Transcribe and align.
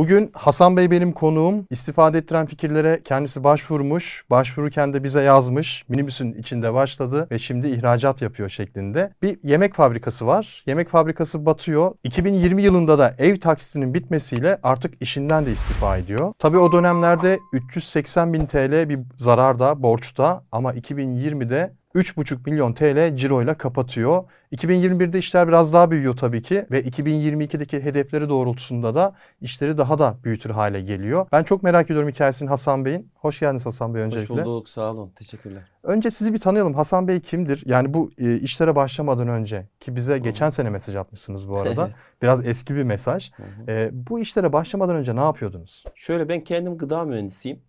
Bugün 0.00 0.30
Hasan 0.34 0.76
Bey 0.76 0.90
benim 0.90 1.12
konuğum. 1.12 1.66
İstifade 1.70 2.18
ettiren 2.18 2.46
fikirlere 2.46 3.00
kendisi 3.04 3.44
başvurmuş. 3.44 4.24
Başvururken 4.30 4.94
de 4.94 5.04
bize 5.04 5.22
yazmış. 5.22 5.84
Minibüsün 5.88 6.32
içinde 6.32 6.74
başladı 6.74 7.28
ve 7.30 7.38
şimdi 7.38 7.68
ihracat 7.68 8.22
yapıyor 8.22 8.48
şeklinde. 8.48 9.12
Bir 9.22 9.38
yemek 9.42 9.74
fabrikası 9.74 10.26
var. 10.26 10.64
Yemek 10.66 10.88
fabrikası 10.88 11.46
batıyor. 11.46 11.92
2020 12.04 12.62
yılında 12.62 12.98
da 12.98 13.14
ev 13.18 13.36
taksitinin 13.36 13.94
bitmesiyle 13.94 14.58
artık 14.62 15.02
işinden 15.02 15.46
de 15.46 15.52
istifa 15.52 15.96
ediyor. 15.96 16.32
Tabii 16.38 16.58
o 16.58 16.72
dönemlerde 16.72 17.38
380 17.52 18.32
bin 18.32 18.46
TL 18.46 18.88
bir 18.88 18.98
zararda, 19.16 19.82
borçta 19.82 20.44
ama 20.52 20.74
2020'de 20.74 21.79
3,5 21.94 22.50
milyon 22.50 22.72
TL 22.72 23.16
ciroyla 23.16 23.54
kapatıyor. 23.54 24.24
2021'de 24.52 25.18
işler 25.18 25.48
biraz 25.48 25.72
daha 25.72 25.90
büyüyor 25.90 26.16
tabii 26.16 26.42
ki 26.42 26.66
ve 26.70 26.82
2022'deki 26.82 27.84
hedefleri 27.84 28.28
doğrultusunda 28.28 28.94
da 28.94 29.14
işleri 29.40 29.78
daha 29.78 29.98
da 29.98 30.16
büyütür 30.24 30.50
hale 30.50 30.80
geliyor. 30.80 31.26
Ben 31.32 31.42
çok 31.42 31.62
merak 31.62 31.90
ediyorum 31.90 32.08
hikayesini 32.08 32.48
Hasan 32.48 32.84
Bey'in. 32.84 33.10
Hoş 33.14 33.40
geldiniz 33.40 33.66
Hasan 33.66 33.94
Bey 33.94 34.02
öncelikle. 34.02 34.34
Hoş 34.34 34.44
bulduk 34.44 34.68
sağ 34.68 34.90
olun 34.90 35.10
teşekkürler. 35.10 35.62
Önce 35.82 36.10
sizi 36.10 36.34
bir 36.34 36.38
tanıyalım. 36.38 36.74
Hasan 36.74 37.08
Bey 37.08 37.20
kimdir? 37.20 37.62
Yani 37.66 37.94
bu 37.94 38.10
e, 38.18 38.36
işlere 38.36 38.76
başlamadan 38.76 39.28
önce 39.28 39.68
ki 39.80 39.96
bize 39.96 40.18
geçen 40.18 40.50
sene 40.50 40.70
mesaj 40.70 40.96
atmışsınız 40.96 41.48
bu 41.48 41.56
arada. 41.58 41.90
Biraz 42.22 42.46
eski 42.46 42.74
bir 42.74 42.82
mesaj. 42.82 43.30
E, 43.68 43.90
bu 43.92 44.20
işlere 44.20 44.52
başlamadan 44.52 44.96
önce 44.96 45.16
ne 45.16 45.20
yapıyordunuz? 45.20 45.84
Şöyle 45.94 46.28
ben 46.28 46.44
kendim 46.44 46.78
gıda 46.78 47.04
mühendisiyim. 47.04 47.60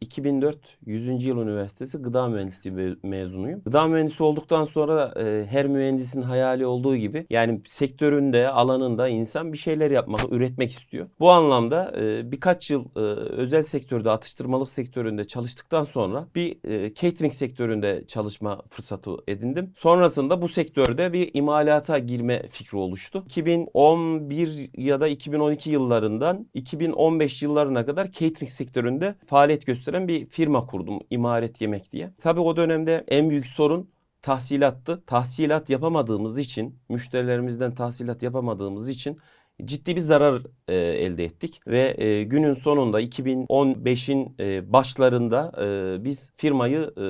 2004 0.00 0.58
100. 0.86 1.24
Yıl 1.24 1.38
Üniversitesi 1.38 1.98
Gıda 1.98 2.28
Mühendisliği 2.28 2.96
mezunuyum. 3.02 3.62
Gıda 3.64 3.86
mühendisi 3.86 4.22
olduktan 4.22 4.64
sonra 4.64 5.14
e, 5.20 5.46
her 5.50 5.66
mühendisin 5.66 6.22
hayali 6.22 6.66
olduğu 6.66 6.96
gibi 6.96 7.26
yani 7.30 7.60
sektöründe, 7.68 8.48
alanında 8.48 9.08
insan 9.08 9.52
bir 9.52 9.58
şeyler 9.58 9.90
yapmak, 9.90 10.20
üretmek 10.32 10.70
istiyor. 10.70 11.06
Bu 11.20 11.30
anlamda 11.30 11.92
e, 12.00 12.32
birkaç 12.32 12.70
yıl 12.70 12.84
e, 12.96 13.00
özel 13.00 13.62
sektörde, 13.62 14.10
atıştırmalık 14.10 14.70
sektöründe 14.70 15.24
çalıştıktan 15.24 15.84
sonra 15.84 16.28
bir 16.34 16.56
catering 16.94 17.32
sektöründe 17.32 18.04
çalışma 18.06 18.62
fırsatı 18.70 19.10
edindim. 19.28 19.72
Sonrasında 19.76 20.42
bu 20.42 20.48
sektörde 20.48 21.12
bir 21.12 21.30
imalata 21.34 21.98
girme 21.98 22.48
fikri 22.50 22.78
oluştu. 22.78 23.22
2011 23.26 24.70
ya 24.76 25.00
da 25.00 25.08
2012 25.08 25.70
yıllarından 25.70 26.46
2015 26.54 27.42
yıllarına 27.42 27.86
kadar 27.86 28.12
catering 28.12 28.50
sektöründe 28.50 29.13
faaliyet 29.26 29.66
gösteren 29.66 30.08
bir 30.08 30.26
firma 30.26 30.66
kurdum. 30.66 31.00
İmaret 31.10 31.60
Yemek 31.60 31.92
diye. 31.92 32.12
Tabii 32.20 32.40
o 32.40 32.56
dönemde 32.56 33.04
en 33.08 33.30
büyük 33.30 33.46
sorun 33.46 33.90
tahsilattı. 34.22 35.02
Tahsilat 35.06 35.70
yapamadığımız 35.70 36.38
için, 36.38 36.78
müşterilerimizden 36.88 37.74
tahsilat 37.74 38.22
yapamadığımız 38.22 38.88
için 38.88 39.18
ciddi 39.64 39.96
bir 39.96 40.00
zarar 40.00 40.42
e, 40.68 40.74
elde 40.76 41.24
ettik 41.24 41.60
ve 41.66 41.94
e, 41.98 42.24
günün 42.24 42.54
sonunda 42.54 43.00
2015'in 43.00 44.34
e, 44.40 44.72
başlarında 44.72 45.52
e, 45.62 46.04
biz 46.04 46.30
firmayı 46.36 46.92
e, 46.96 47.02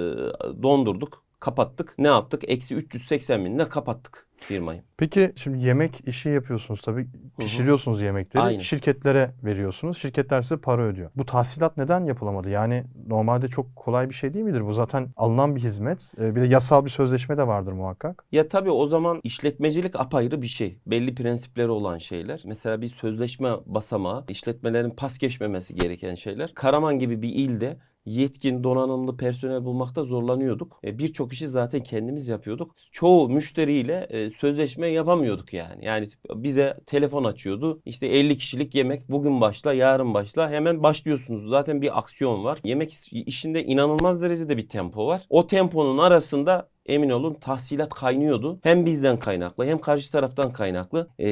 dondurduk, 0.62 1.23
kapattık. 1.44 1.94
Ne 1.98 2.08
yaptık? 2.08 2.42
Eksi 2.46 2.74
380 2.74 3.44
binle 3.44 3.68
kapattık 3.68 4.26
firmayı. 4.34 4.82
Peki 4.96 5.32
şimdi 5.36 5.66
yemek 5.66 6.08
işi 6.08 6.28
yapıyorsunuz 6.28 6.80
tabii. 6.80 7.06
Pişiriyorsunuz 7.38 8.02
yemekleri. 8.02 8.44
Aynen. 8.44 8.58
Şirketlere 8.58 9.30
veriyorsunuz. 9.44 9.98
Şirketler 9.98 10.42
size 10.42 10.56
para 10.56 10.82
ödüyor. 10.82 11.10
Bu 11.16 11.26
tahsilat 11.26 11.76
neden 11.76 12.04
yapılamadı? 12.04 12.50
Yani 12.50 12.84
normalde 13.06 13.48
çok 13.48 13.76
kolay 13.76 14.08
bir 14.08 14.14
şey 14.14 14.34
değil 14.34 14.44
midir? 14.44 14.66
Bu 14.66 14.72
zaten 14.72 15.08
alınan 15.16 15.56
bir 15.56 15.60
hizmet. 15.60 16.12
Ee, 16.20 16.34
bir 16.36 16.40
de 16.40 16.46
yasal 16.46 16.84
bir 16.84 16.90
sözleşme 16.90 17.36
de 17.38 17.46
vardır 17.46 17.72
muhakkak. 17.72 18.24
Ya 18.32 18.48
tabii 18.48 18.70
o 18.70 18.86
zaman 18.86 19.20
işletmecilik 19.22 20.00
apayrı 20.00 20.42
bir 20.42 20.46
şey. 20.46 20.78
Belli 20.86 21.14
prensipleri 21.14 21.70
olan 21.70 21.98
şeyler. 21.98 22.42
Mesela 22.44 22.80
bir 22.80 22.88
sözleşme 22.88 23.50
basamağı, 23.66 24.24
işletmelerin 24.28 24.90
pas 24.90 25.18
geçmemesi 25.18 25.74
gereken 25.74 26.14
şeyler. 26.14 26.54
Karaman 26.54 26.98
gibi 26.98 27.22
bir 27.22 27.28
ilde 27.28 27.76
yetkin, 28.06 28.64
donanımlı 28.64 29.16
personel 29.16 29.64
bulmakta 29.64 30.04
zorlanıyorduk. 30.04 30.80
E, 30.84 30.98
Birçok 30.98 31.32
işi 31.32 31.48
zaten 31.48 31.82
kendimiz 31.82 32.28
yapıyorduk. 32.28 32.76
Çoğu 32.92 33.28
müşteriyle 33.28 34.06
e, 34.10 34.30
sözleşme 34.30 34.88
yapamıyorduk 34.88 35.52
yani. 35.52 35.84
Yani 35.84 36.08
bize 36.34 36.76
telefon 36.86 37.24
açıyordu. 37.24 37.82
İşte 37.84 38.06
50 38.06 38.38
kişilik 38.38 38.74
yemek 38.74 39.08
bugün 39.08 39.40
başla, 39.40 39.72
yarın 39.72 40.14
başla. 40.14 40.50
Hemen 40.50 40.82
başlıyorsunuz. 40.82 41.48
Zaten 41.50 41.82
bir 41.82 41.98
aksiyon 41.98 42.44
var. 42.44 42.58
Yemek 42.64 42.92
işinde 43.12 43.64
inanılmaz 43.64 44.22
derecede 44.22 44.56
bir 44.56 44.68
tempo 44.68 45.06
var. 45.06 45.22
O 45.30 45.46
temponun 45.46 45.98
arasında 45.98 46.68
emin 46.86 47.10
olun 47.10 47.34
tahsilat 47.34 47.94
kaynıyordu. 47.94 48.58
Hem 48.62 48.86
bizden 48.86 49.18
kaynaklı 49.18 49.64
hem 49.64 49.78
karşı 49.78 50.12
taraftan 50.12 50.52
kaynaklı. 50.52 51.08
E, 51.18 51.26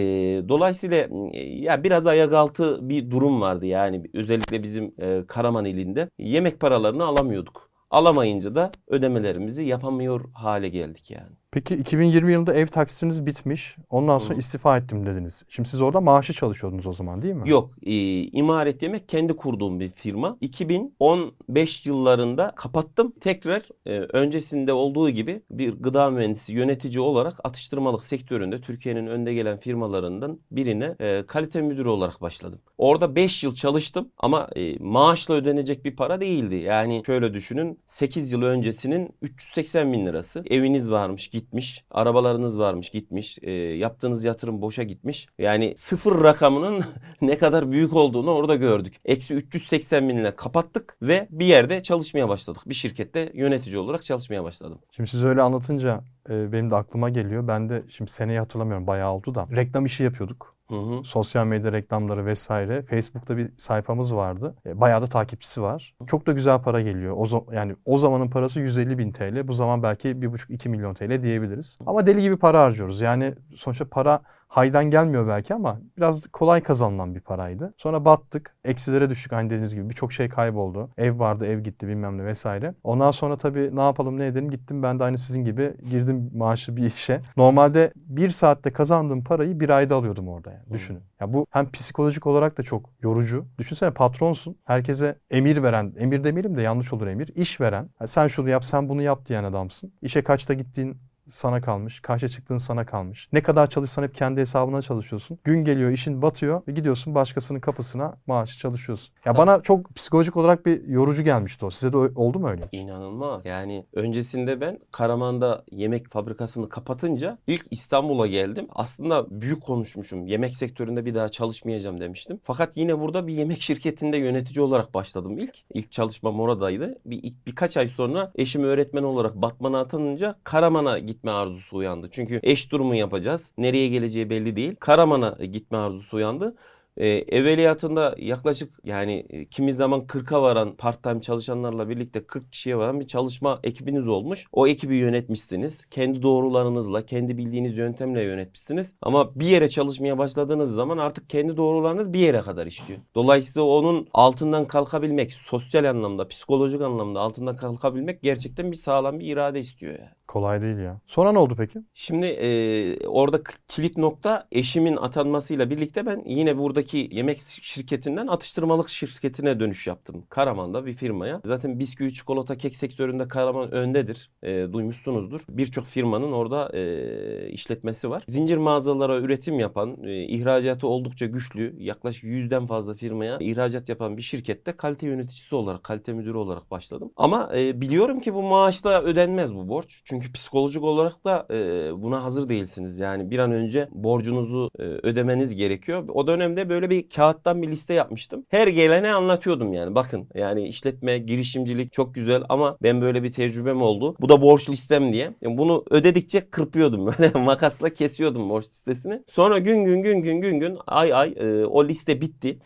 dolayısıyla 0.48 1.08
e, 1.32 1.40
ya 1.40 1.84
biraz 1.84 2.06
ayak 2.06 2.32
altı 2.32 2.88
bir 2.88 3.10
durum 3.10 3.40
vardı 3.40 3.66
yani 3.66 4.02
özellikle 4.14 4.62
bizim 4.62 4.94
e, 4.98 5.26
Karaman 5.26 5.64
ilinde. 5.64 6.08
Yemek 6.18 6.60
paralarını 6.60 7.04
alamıyorduk. 7.04 7.70
Alamayınca 7.90 8.54
da 8.54 8.72
ödemelerimizi 8.88 9.64
yapamıyor 9.64 10.32
hale 10.34 10.68
geldik 10.68 11.10
yani. 11.10 11.41
Peki 11.52 11.74
2020 11.74 12.32
yılında 12.32 12.54
ev 12.54 12.66
taksitiniz 12.66 13.26
bitmiş. 13.26 13.76
Ondan 13.90 14.18
sonra 14.18 14.34
Hı. 14.34 14.38
istifa 14.38 14.76
ettim 14.76 15.06
dediniz. 15.06 15.44
Şimdi 15.48 15.68
siz 15.68 15.80
orada 15.80 16.00
maaşı 16.00 16.32
çalışıyordunuz 16.32 16.86
o 16.86 16.92
zaman 16.92 17.22
değil 17.22 17.34
mi? 17.34 17.50
Yok. 17.50 17.70
E, 17.82 18.22
imaret 18.22 18.82
yemek 18.82 19.08
kendi 19.08 19.36
kurduğum 19.36 19.80
bir 19.80 19.88
firma. 19.88 20.36
2015 20.40 21.86
yıllarında 21.86 22.52
kapattım. 22.56 23.12
Tekrar 23.20 23.62
e, 23.86 23.90
öncesinde 23.98 24.72
olduğu 24.72 25.10
gibi 25.10 25.42
bir 25.50 25.72
gıda 25.72 26.10
mühendisi 26.10 26.52
yönetici 26.52 27.00
olarak 27.00 27.40
atıştırmalık 27.44 28.04
sektöründe 28.04 28.60
Türkiye'nin 28.60 29.06
önde 29.06 29.34
gelen 29.34 29.58
firmalarından 29.58 30.38
birine 30.50 30.96
e, 31.00 31.26
kalite 31.26 31.62
müdürü 31.62 31.88
olarak 31.88 32.20
başladım. 32.20 32.60
Orada 32.78 33.16
5 33.16 33.44
yıl 33.44 33.54
çalıştım 33.54 34.08
ama 34.18 34.48
e, 34.56 34.78
maaşla 34.78 35.34
ödenecek 35.34 35.84
bir 35.84 35.96
para 35.96 36.20
değildi. 36.20 36.54
Yani 36.54 37.02
şöyle 37.06 37.34
düşünün 37.34 37.78
8 37.86 38.32
yıl 38.32 38.42
öncesinin 38.42 39.10
380 39.22 39.92
bin 39.92 40.06
lirası. 40.06 40.42
Eviniz 40.50 40.90
varmış, 40.90 41.28
gitmiş. 41.42 41.84
Arabalarınız 41.90 42.58
varmış 42.58 42.90
gitmiş. 42.90 43.38
E, 43.42 43.50
yaptığınız 43.52 44.24
yatırım 44.24 44.62
boşa 44.62 44.82
gitmiş. 44.82 45.26
Yani 45.38 45.74
sıfır 45.76 46.24
rakamının 46.24 46.84
ne 47.20 47.38
kadar 47.38 47.70
büyük 47.70 47.96
olduğunu 47.96 48.30
orada 48.30 48.56
gördük. 48.56 49.00
Eksi 49.04 49.34
380 49.34 50.08
binle 50.08 50.36
kapattık 50.36 50.96
ve 51.02 51.28
bir 51.30 51.46
yerde 51.46 51.82
çalışmaya 51.82 52.28
başladık. 52.28 52.62
Bir 52.66 52.74
şirkette 52.74 53.32
yönetici 53.34 53.78
olarak 53.78 54.04
çalışmaya 54.04 54.44
başladım. 54.44 54.78
Şimdi 54.90 55.10
siz 55.10 55.24
öyle 55.24 55.42
anlatınca 55.42 56.00
e, 56.30 56.52
benim 56.52 56.70
de 56.70 56.74
aklıma 56.74 57.08
geliyor. 57.10 57.48
Ben 57.48 57.68
de 57.68 57.82
şimdi 57.88 58.10
seneyi 58.10 58.38
hatırlamıyorum 58.38 58.86
bayağı 58.86 59.12
oldu 59.12 59.34
da. 59.34 59.48
Reklam 59.56 59.86
işi 59.86 60.02
yapıyorduk. 60.02 60.56
Hı. 60.76 61.04
Sosyal 61.04 61.46
medya 61.46 61.72
reklamları 61.72 62.26
vesaire. 62.26 62.82
Facebook'ta 62.82 63.36
bir 63.36 63.50
sayfamız 63.56 64.14
vardı. 64.14 64.54
E, 64.66 64.80
bayağı 64.80 65.02
da 65.02 65.06
takipçisi 65.06 65.62
var. 65.62 65.94
Çok 66.06 66.26
da 66.26 66.32
güzel 66.32 66.62
para 66.62 66.80
geliyor. 66.80 67.14
O 67.18 67.46
yani 67.52 67.76
o 67.84 67.98
zamanın 67.98 68.30
parası 68.30 68.60
150 68.60 68.98
bin 68.98 69.12
TL. 69.12 69.48
Bu 69.48 69.52
zaman 69.52 69.82
belki 69.82 70.08
1,5-2 70.08 70.68
milyon 70.68 70.94
TL 70.94 71.22
diyebiliriz. 71.22 71.78
Ama 71.86 72.06
deli 72.06 72.22
gibi 72.22 72.36
para 72.36 72.60
harcıyoruz. 72.60 73.00
Yani 73.00 73.34
sonuçta 73.56 73.88
para 73.88 74.22
haydan 74.52 74.90
gelmiyor 74.90 75.28
belki 75.28 75.54
ama 75.54 75.80
biraz 75.96 76.26
kolay 76.26 76.62
kazanılan 76.62 77.14
bir 77.14 77.20
paraydı. 77.20 77.74
Sonra 77.76 78.04
battık. 78.04 78.56
Eksilere 78.64 79.10
düştük 79.10 79.32
aynı 79.32 79.50
dediğiniz 79.50 79.74
gibi. 79.74 79.88
Birçok 79.88 80.12
şey 80.12 80.28
kayboldu. 80.28 80.90
Ev 80.98 81.18
vardı, 81.18 81.46
ev 81.46 81.60
gitti 81.60 81.88
bilmem 81.88 82.18
ne 82.18 82.24
vesaire. 82.24 82.74
Ondan 82.84 83.10
sonra 83.10 83.36
tabii 83.36 83.76
ne 83.76 83.80
yapalım 83.80 84.18
ne 84.18 84.26
edelim 84.26 84.50
gittim 84.50 84.82
ben 84.82 84.98
de 84.98 85.04
aynı 85.04 85.18
sizin 85.18 85.44
gibi 85.44 85.74
girdim 85.90 86.30
maaşlı 86.34 86.76
bir 86.76 86.82
işe. 86.82 87.20
Normalde 87.36 87.92
bir 87.96 88.30
saatte 88.30 88.72
kazandığım 88.72 89.24
parayı 89.24 89.60
bir 89.60 89.70
ayda 89.70 89.96
alıyordum 89.96 90.28
orada 90.28 90.50
yani. 90.50 90.72
Düşünün. 90.72 91.00
Ya 91.20 91.32
bu 91.32 91.46
hem 91.50 91.70
psikolojik 91.70 92.26
olarak 92.26 92.58
da 92.58 92.62
çok 92.62 92.90
yorucu. 93.02 93.44
Düşünsene 93.58 93.90
patronsun. 93.90 94.56
Herkese 94.64 95.18
emir 95.30 95.62
veren, 95.62 95.92
emir 95.98 96.24
demeyelim 96.24 96.56
de 96.56 96.62
yanlış 96.62 96.92
olur 96.92 97.06
emir. 97.06 97.28
İş 97.34 97.60
veren. 97.60 97.88
Yani 98.00 98.08
sen 98.08 98.26
şunu 98.26 98.48
yap, 98.48 98.64
sen 98.64 98.88
bunu 98.88 99.02
yap 99.02 99.28
diyen 99.28 99.44
adamsın. 99.44 99.92
İşe 100.02 100.22
kaçta 100.24 100.54
gittiğin 100.54 100.96
sana 101.28 101.60
kalmış. 101.60 102.00
Kaçta 102.00 102.28
çıktığın 102.28 102.58
sana 102.58 102.86
kalmış. 102.86 103.28
Ne 103.32 103.42
kadar 103.42 103.70
çalışsan 103.70 104.02
hep 104.02 104.14
kendi 104.14 104.40
hesabına 104.40 104.82
çalışıyorsun. 104.82 105.38
Gün 105.44 105.64
geliyor 105.64 105.90
işin 105.90 106.22
batıyor 106.22 106.62
ve 106.68 106.72
gidiyorsun 106.72 107.14
başkasının 107.14 107.60
kapısına 107.60 108.16
maaşı 108.26 108.58
çalışıyorsun. 108.58 109.14
Ya 109.24 109.36
bana 109.36 109.62
çok 109.62 109.94
psikolojik 109.94 110.36
olarak 110.36 110.66
bir 110.66 110.88
yorucu 110.88 111.22
gelmişti 111.22 111.66
o. 111.66 111.70
Size 111.70 111.92
de 111.92 111.96
oldu 111.96 112.38
mu 112.38 112.48
öyle? 112.50 112.68
İnanılmaz. 112.72 113.46
Yani 113.46 113.86
öncesinde 113.92 114.60
ben 114.60 114.78
Karaman'da 114.90 115.64
yemek 115.70 116.08
fabrikasını 116.08 116.68
kapatınca 116.68 117.38
ilk 117.46 117.66
İstanbul'a 117.70 118.26
geldim. 118.26 118.68
Aslında 118.74 119.40
büyük 119.40 119.62
konuşmuşum. 119.62 120.26
Yemek 120.26 120.56
sektöründe 120.56 121.04
bir 121.04 121.14
daha 121.14 121.28
çalışmayacağım 121.28 122.00
demiştim. 122.00 122.40
Fakat 122.44 122.76
yine 122.76 123.00
burada 123.00 123.26
bir 123.26 123.34
yemek 123.34 123.62
şirketinde 123.62 124.16
yönetici 124.16 124.64
olarak 124.64 124.94
başladım 124.94 125.38
ilk. 125.38 125.54
İlk 125.74 125.92
çalışmam 125.92 126.40
oradaydı. 126.40 126.98
Bir, 127.06 127.34
birkaç 127.46 127.76
ay 127.76 127.88
sonra 127.88 128.32
eşim 128.34 128.64
öğretmen 128.64 129.02
olarak 129.02 129.36
Batman'a 129.36 129.80
atanınca 129.80 130.36
Karaman'a 130.44 130.98
gitme 131.12 131.30
arzusu 131.30 131.76
uyandı. 131.76 132.08
Çünkü 132.12 132.40
eş 132.42 132.72
durumu 132.72 132.94
yapacağız. 132.94 133.50
Nereye 133.58 133.88
geleceği 133.88 134.30
belli 134.30 134.56
değil. 134.56 134.76
Karaman'a 134.80 135.44
gitme 135.44 135.78
arzusu 135.78 136.16
uyandı. 136.16 136.56
E, 136.96 137.08
evveliyatında 137.08 138.14
yaklaşık 138.18 138.78
yani 138.84 139.26
e, 139.30 139.44
kimi 139.44 139.72
zaman 139.72 140.00
40'a 140.00 140.42
varan 140.42 140.76
part-time 140.76 141.20
çalışanlarla 141.20 141.88
birlikte 141.88 142.26
40 142.26 142.52
kişiye 142.52 142.78
varan 142.78 143.00
bir 143.00 143.06
çalışma 143.06 143.60
ekibiniz 143.64 144.08
olmuş. 144.08 144.46
O 144.52 144.66
ekibi 144.66 144.96
yönetmişsiniz. 144.96 145.86
Kendi 145.90 146.22
doğrularınızla, 146.22 147.06
kendi 147.06 147.38
bildiğiniz 147.38 147.76
yöntemle 147.76 148.22
yönetmişsiniz. 148.22 148.94
Ama 149.02 149.34
bir 149.34 149.46
yere 149.46 149.68
çalışmaya 149.68 150.18
başladığınız 150.18 150.74
zaman 150.74 150.98
artık 150.98 151.30
kendi 151.30 151.56
doğrularınız 151.56 152.12
bir 152.12 152.18
yere 152.18 152.40
kadar 152.40 152.66
işliyor. 152.66 153.00
Dolayısıyla 153.14 153.66
onun 153.66 154.08
altından 154.14 154.64
kalkabilmek, 154.64 155.32
sosyal 155.32 155.84
anlamda, 155.84 156.28
psikolojik 156.28 156.80
anlamda 156.80 157.20
altından 157.20 157.56
kalkabilmek 157.56 158.22
gerçekten 158.22 158.72
bir 158.72 158.76
sağlam 158.76 159.20
bir 159.20 159.26
irade 159.26 159.60
istiyor 159.60 159.92
yani. 159.92 160.10
Kolay 160.32 160.62
değil 160.62 160.78
ya. 160.78 161.00
Sonra 161.06 161.32
ne 161.32 161.38
oldu 161.38 161.54
peki? 161.58 161.78
Şimdi 161.94 162.26
e, 162.26 163.06
orada 163.06 163.40
kilit 163.68 163.96
nokta 163.96 164.48
eşimin 164.52 164.96
atanmasıyla 164.96 165.70
birlikte 165.70 166.06
ben 166.06 166.22
yine 166.26 166.58
buradaki 166.82 167.16
yemek 167.16 167.40
şirketinden 167.62 168.26
atıştırmalık 168.26 168.88
şirketine 168.88 169.60
dönüş 169.60 169.86
yaptım. 169.86 170.24
Karaman'da 170.28 170.86
bir 170.86 170.94
firmaya. 170.94 171.40
Zaten 171.44 171.78
bisküvi, 171.78 172.14
çikolata, 172.14 172.56
kek 172.56 172.76
sektöründe 172.76 173.28
Karaman 173.28 173.72
öndedir. 173.72 174.30
E, 174.42 174.72
duymuşsunuzdur. 174.72 175.40
Birçok 175.48 175.86
firmanın 175.86 176.32
orada 176.32 176.76
e, 176.76 177.50
işletmesi 177.50 178.10
var. 178.10 178.24
Zincir 178.28 178.56
mağazalara 178.56 179.18
üretim 179.18 179.60
yapan, 179.60 180.04
e, 180.04 180.24
ihracatı 180.24 180.86
oldukça 180.86 181.26
güçlü, 181.26 181.74
yaklaşık 181.78 182.24
yüzden 182.24 182.66
fazla 182.66 182.94
firmaya 182.94 183.38
ihracat 183.40 183.88
yapan 183.88 184.16
bir 184.16 184.22
şirkette 184.22 184.72
kalite 184.72 185.06
yöneticisi 185.06 185.54
olarak, 185.54 185.84
kalite 185.84 186.12
müdürü 186.12 186.36
olarak 186.36 186.70
başladım. 186.70 187.12
Ama 187.16 187.50
e, 187.56 187.80
biliyorum 187.80 188.20
ki 188.20 188.34
bu 188.34 188.42
maaşla 188.42 189.02
ödenmez 189.02 189.54
bu 189.54 189.68
borç. 189.68 190.02
Çünkü 190.04 190.32
psikolojik 190.32 190.82
olarak 190.82 191.24
da 191.24 191.46
e, 191.50 191.56
buna 192.02 192.24
hazır 192.24 192.48
değilsiniz. 192.48 192.98
Yani 192.98 193.30
bir 193.30 193.38
an 193.38 193.52
önce 193.52 193.88
borcunuzu 193.92 194.70
e, 194.78 194.82
ödemeniz 194.82 195.54
gerekiyor. 195.54 196.08
O 196.08 196.26
dönemde 196.26 196.68
böyle 196.72 196.90
bir 196.90 197.08
kağıttan 197.08 197.62
bir 197.62 197.68
liste 197.68 197.94
yapmıştım. 197.94 198.44
Her 198.48 198.68
gelene 198.68 199.12
anlatıyordum 199.12 199.72
yani. 199.72 199.94
Bakın 199.94 200.28
yani 200.34 200.68
işletme, 200.68 201.18
girişimcilik 201.18 201.92
çok 201.92 202.14
güzel 202.14 202.42
ama 202.48 202.76
ben 202.82 203.00
böyle 203.00 203.22
bir 203.22 203.32
tecrübem 203.32 203.82
oldu. 203.82 204.16
Bu 204.20 204.28
da 204.28 204.42
borç 204.42 204.70
listem 204.70 205.12
diye. 205.12 205.34
Yani 205.42 205.58
bunu 205.58 205.84
ödedikçe 205.90 206.50
kırpıyordum 206.50 207.06
böyle 207.18 207.38
makasla 207.38 207.90
kesiyordum 207.90 208.50
borç 208.50 208.68
listesini. 208.68 209.22
Sonra 209.28 209.58
gün 209.58 209.84
gün 209.84 210.02
gün 210.02 210.22
gün 210.22 210.40
gün 210.40 210.60
gün 210.60 210.78
ay 210.86 211.14
ay 211.14 211.34
e, 211.36 211.64
o 211.64 211.88
liste 211.88 212.20
bitti. 212.20 212.58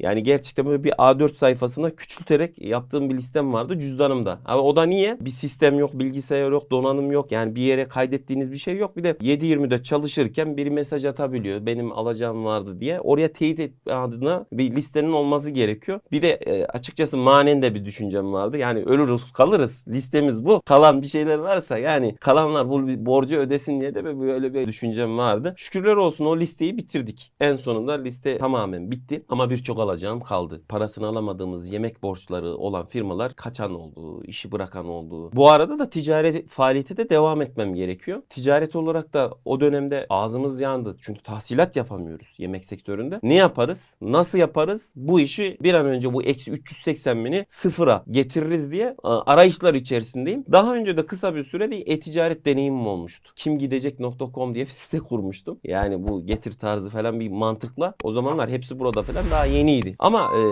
Yani 0.00 0.22
gerçekten 0.22 0.66
böyle 0.66 0.84
bir 0.84 0.90
A4 0.90 1.34
sayfasına 1.34 1.90
küçülterek 1.90 2.62
yaptığım 2.62 3.10
bir 3.10 3.14
listem 3.14 3.52
vardı 3.52 3.78
cüzdanımda. 3.78 4.38
Ama 4.44 4.62
o 4.62 4.76
da 4.76 4.82
niye? 4.82 5.16
Bir 5.20 5.30
sistem 5.30 5.78
yok, 5.78 5.90
bilgisayar 5.94 6.50
yok, 6.50 6.70
donanım 6.70 7.12
yok. 7.12 7.32
Yani 7.32 7.54
bir 7.54 7.62
yere 7.62 7.84
kaydettiğiniz 7.88 8.52
bir 8.52 8.56
şey 8.58 8.76
yok. 8.76 8.96
Bir 8.96 9.04
de 9.04 9.10
7-24 9.10 9.82
çalışırken 9.82 10.56
biri 10.56 10.70
mesaj 10.70 11.04
atabiliyor. 11.04 11.66
Benim 11.66 11.92
alacağım 11.92 12.44
vardı 12.44 12.80
diye. 12.80 13.00
Oraya 13.00 13.32
teyit 13.32 13.60
etme 13.60 13.92
adına 13.92 14.46
bir 14.52 14.76
listenin 14.76 15.12
olması 15.12 15.50
gerekiyor. 15.50 16.00
Bir 16.12 16.22
de 16.22 16.30
e, 16.30 16.64
açıkçası 16.64 17.16
manen 17.16 17.62
de 17.62 17.74
bir 17.74 17.84
düşüncem 17.84 18.32
vardı. 18.32 18.58
Yani 18.58 18.82
ölürüz 18.82 19.32
kalırız. 19.32 19.84
Listemiz 19.88 20.44
bu. 20.44 20.62
Kalan 20.66 21.02
bir 21.02 21.06
şeyler 21.06 21.38
varsa 21.38 21.78
yani 21.78 22.16
kalanlar 22.20 22.68
bu 22.68 23.06
borcu 23.06 23.36
ödesin 23.36 23.80
diye 23.80 23.94
de 23.94 24.04
böyle 24.04 24.54
bir 24.54 24.66
düşüncem 24.66 25.18
vardı. 25.18 25.54
Şükürler 25.56 25.96
olsun 25.96 26.24
o 26.24 26.38
listeyi 26.38 26.76
bitirdik. 26.76 27.32
En 27.40 27.56
sonunda 27.56 27.92
liste 27.92 28.38
tamamen 28.38 28.90
bitti. 28.90 29.22
Ama 29.28 29.50
birçok 29.50 29.78
alacağım 29.90 30.20
kaldı. 30.20 30.62
Parasını 30.68 31.06
alamadığımız 31.06 31.72
yemek 31.72 32.02
borçları 32.02 32.56
olan 32.56 32.86
firmalar 32.86 33.34
kaçan 33.34 33.74
oldu, 33.74 34.24
işi 34.24 34.52
bırakan 34.52 34.88
oldu. 34.88 35.30
Bu 35.32 35.50
arada 35.50 35.78
da 35.78 35.90
ticari 35.90 36.46
faaliyete 36.46 36.96
de 36.96 37.10
devam 37.10 37.42
etmem 37.42 37.74
gerekiyor. 37.74 38.22
Ticaret 38.28 38.76
olarak 38.76 39.12
da 39.12 39.30
o 39.44 39.60
dönemde 39.60 40.06
ağzımız 40.10 40.60
yandı. 40.60 40.96
Çünkü 41.02 41.22
tahsilat 41.22 41.76
yapamıyoruz 41.76 42.34
yemek 42.38 42.64
sektöründe. 42.64 43.20
Ne 43.22 43.34
yaparız? 43.34 43.96
Nasıl 44.00 44.38
yaparız? 44.38 44.92
Bu 44.96 45.20
işi 45.20 45.56
bir 45.62 45.74
an 45.74 45.86
önce 45.86 46.12
bu 46.12 46.22
eksi 46.22 46.50
380 46.50 47.24
bini 47.24 47.46
sıfıra 47.48 48.04
getiririz 48.10 48.70
diye 48.70 48.96
arayışlar 49.02 49.74
içerisindeyim. 49.74 50.44
Daha 50.52 50.74
önce 50.74 50.96
de 50.96 51.06
kısa 51.06 51.34
bir 51.34 51.44
süre 51.44 51.70
bir 51.70 51.86
e-ticaret 51.86 52.46
deneyimim 52.46 52.86
olmuştu. 52.86 53.32
Kimgidecek.com 53.36 54.54
diye 54.54 54.64
bir 54.66 54.70
site 54.80 54.98
kurmuştum. 54.98 55.60
Yani 55.64 56.08
bu 56.08 56.26
getir 56.26 56.52
tarzı 56.52 56.90
falan 56.90 57.20
bir 57.20 57.28
mantıkla. 57.28 57.94
O 58.04 58.12
zamanlar 58.12 58.50
hepsi 58.50 58.78
burada 58.78 59.02
falan 59.02 59.24
daha 59.30 59.46
yeniydi. 59.80 59.96
Ama 59.98 60.20
e, 60.20 60.42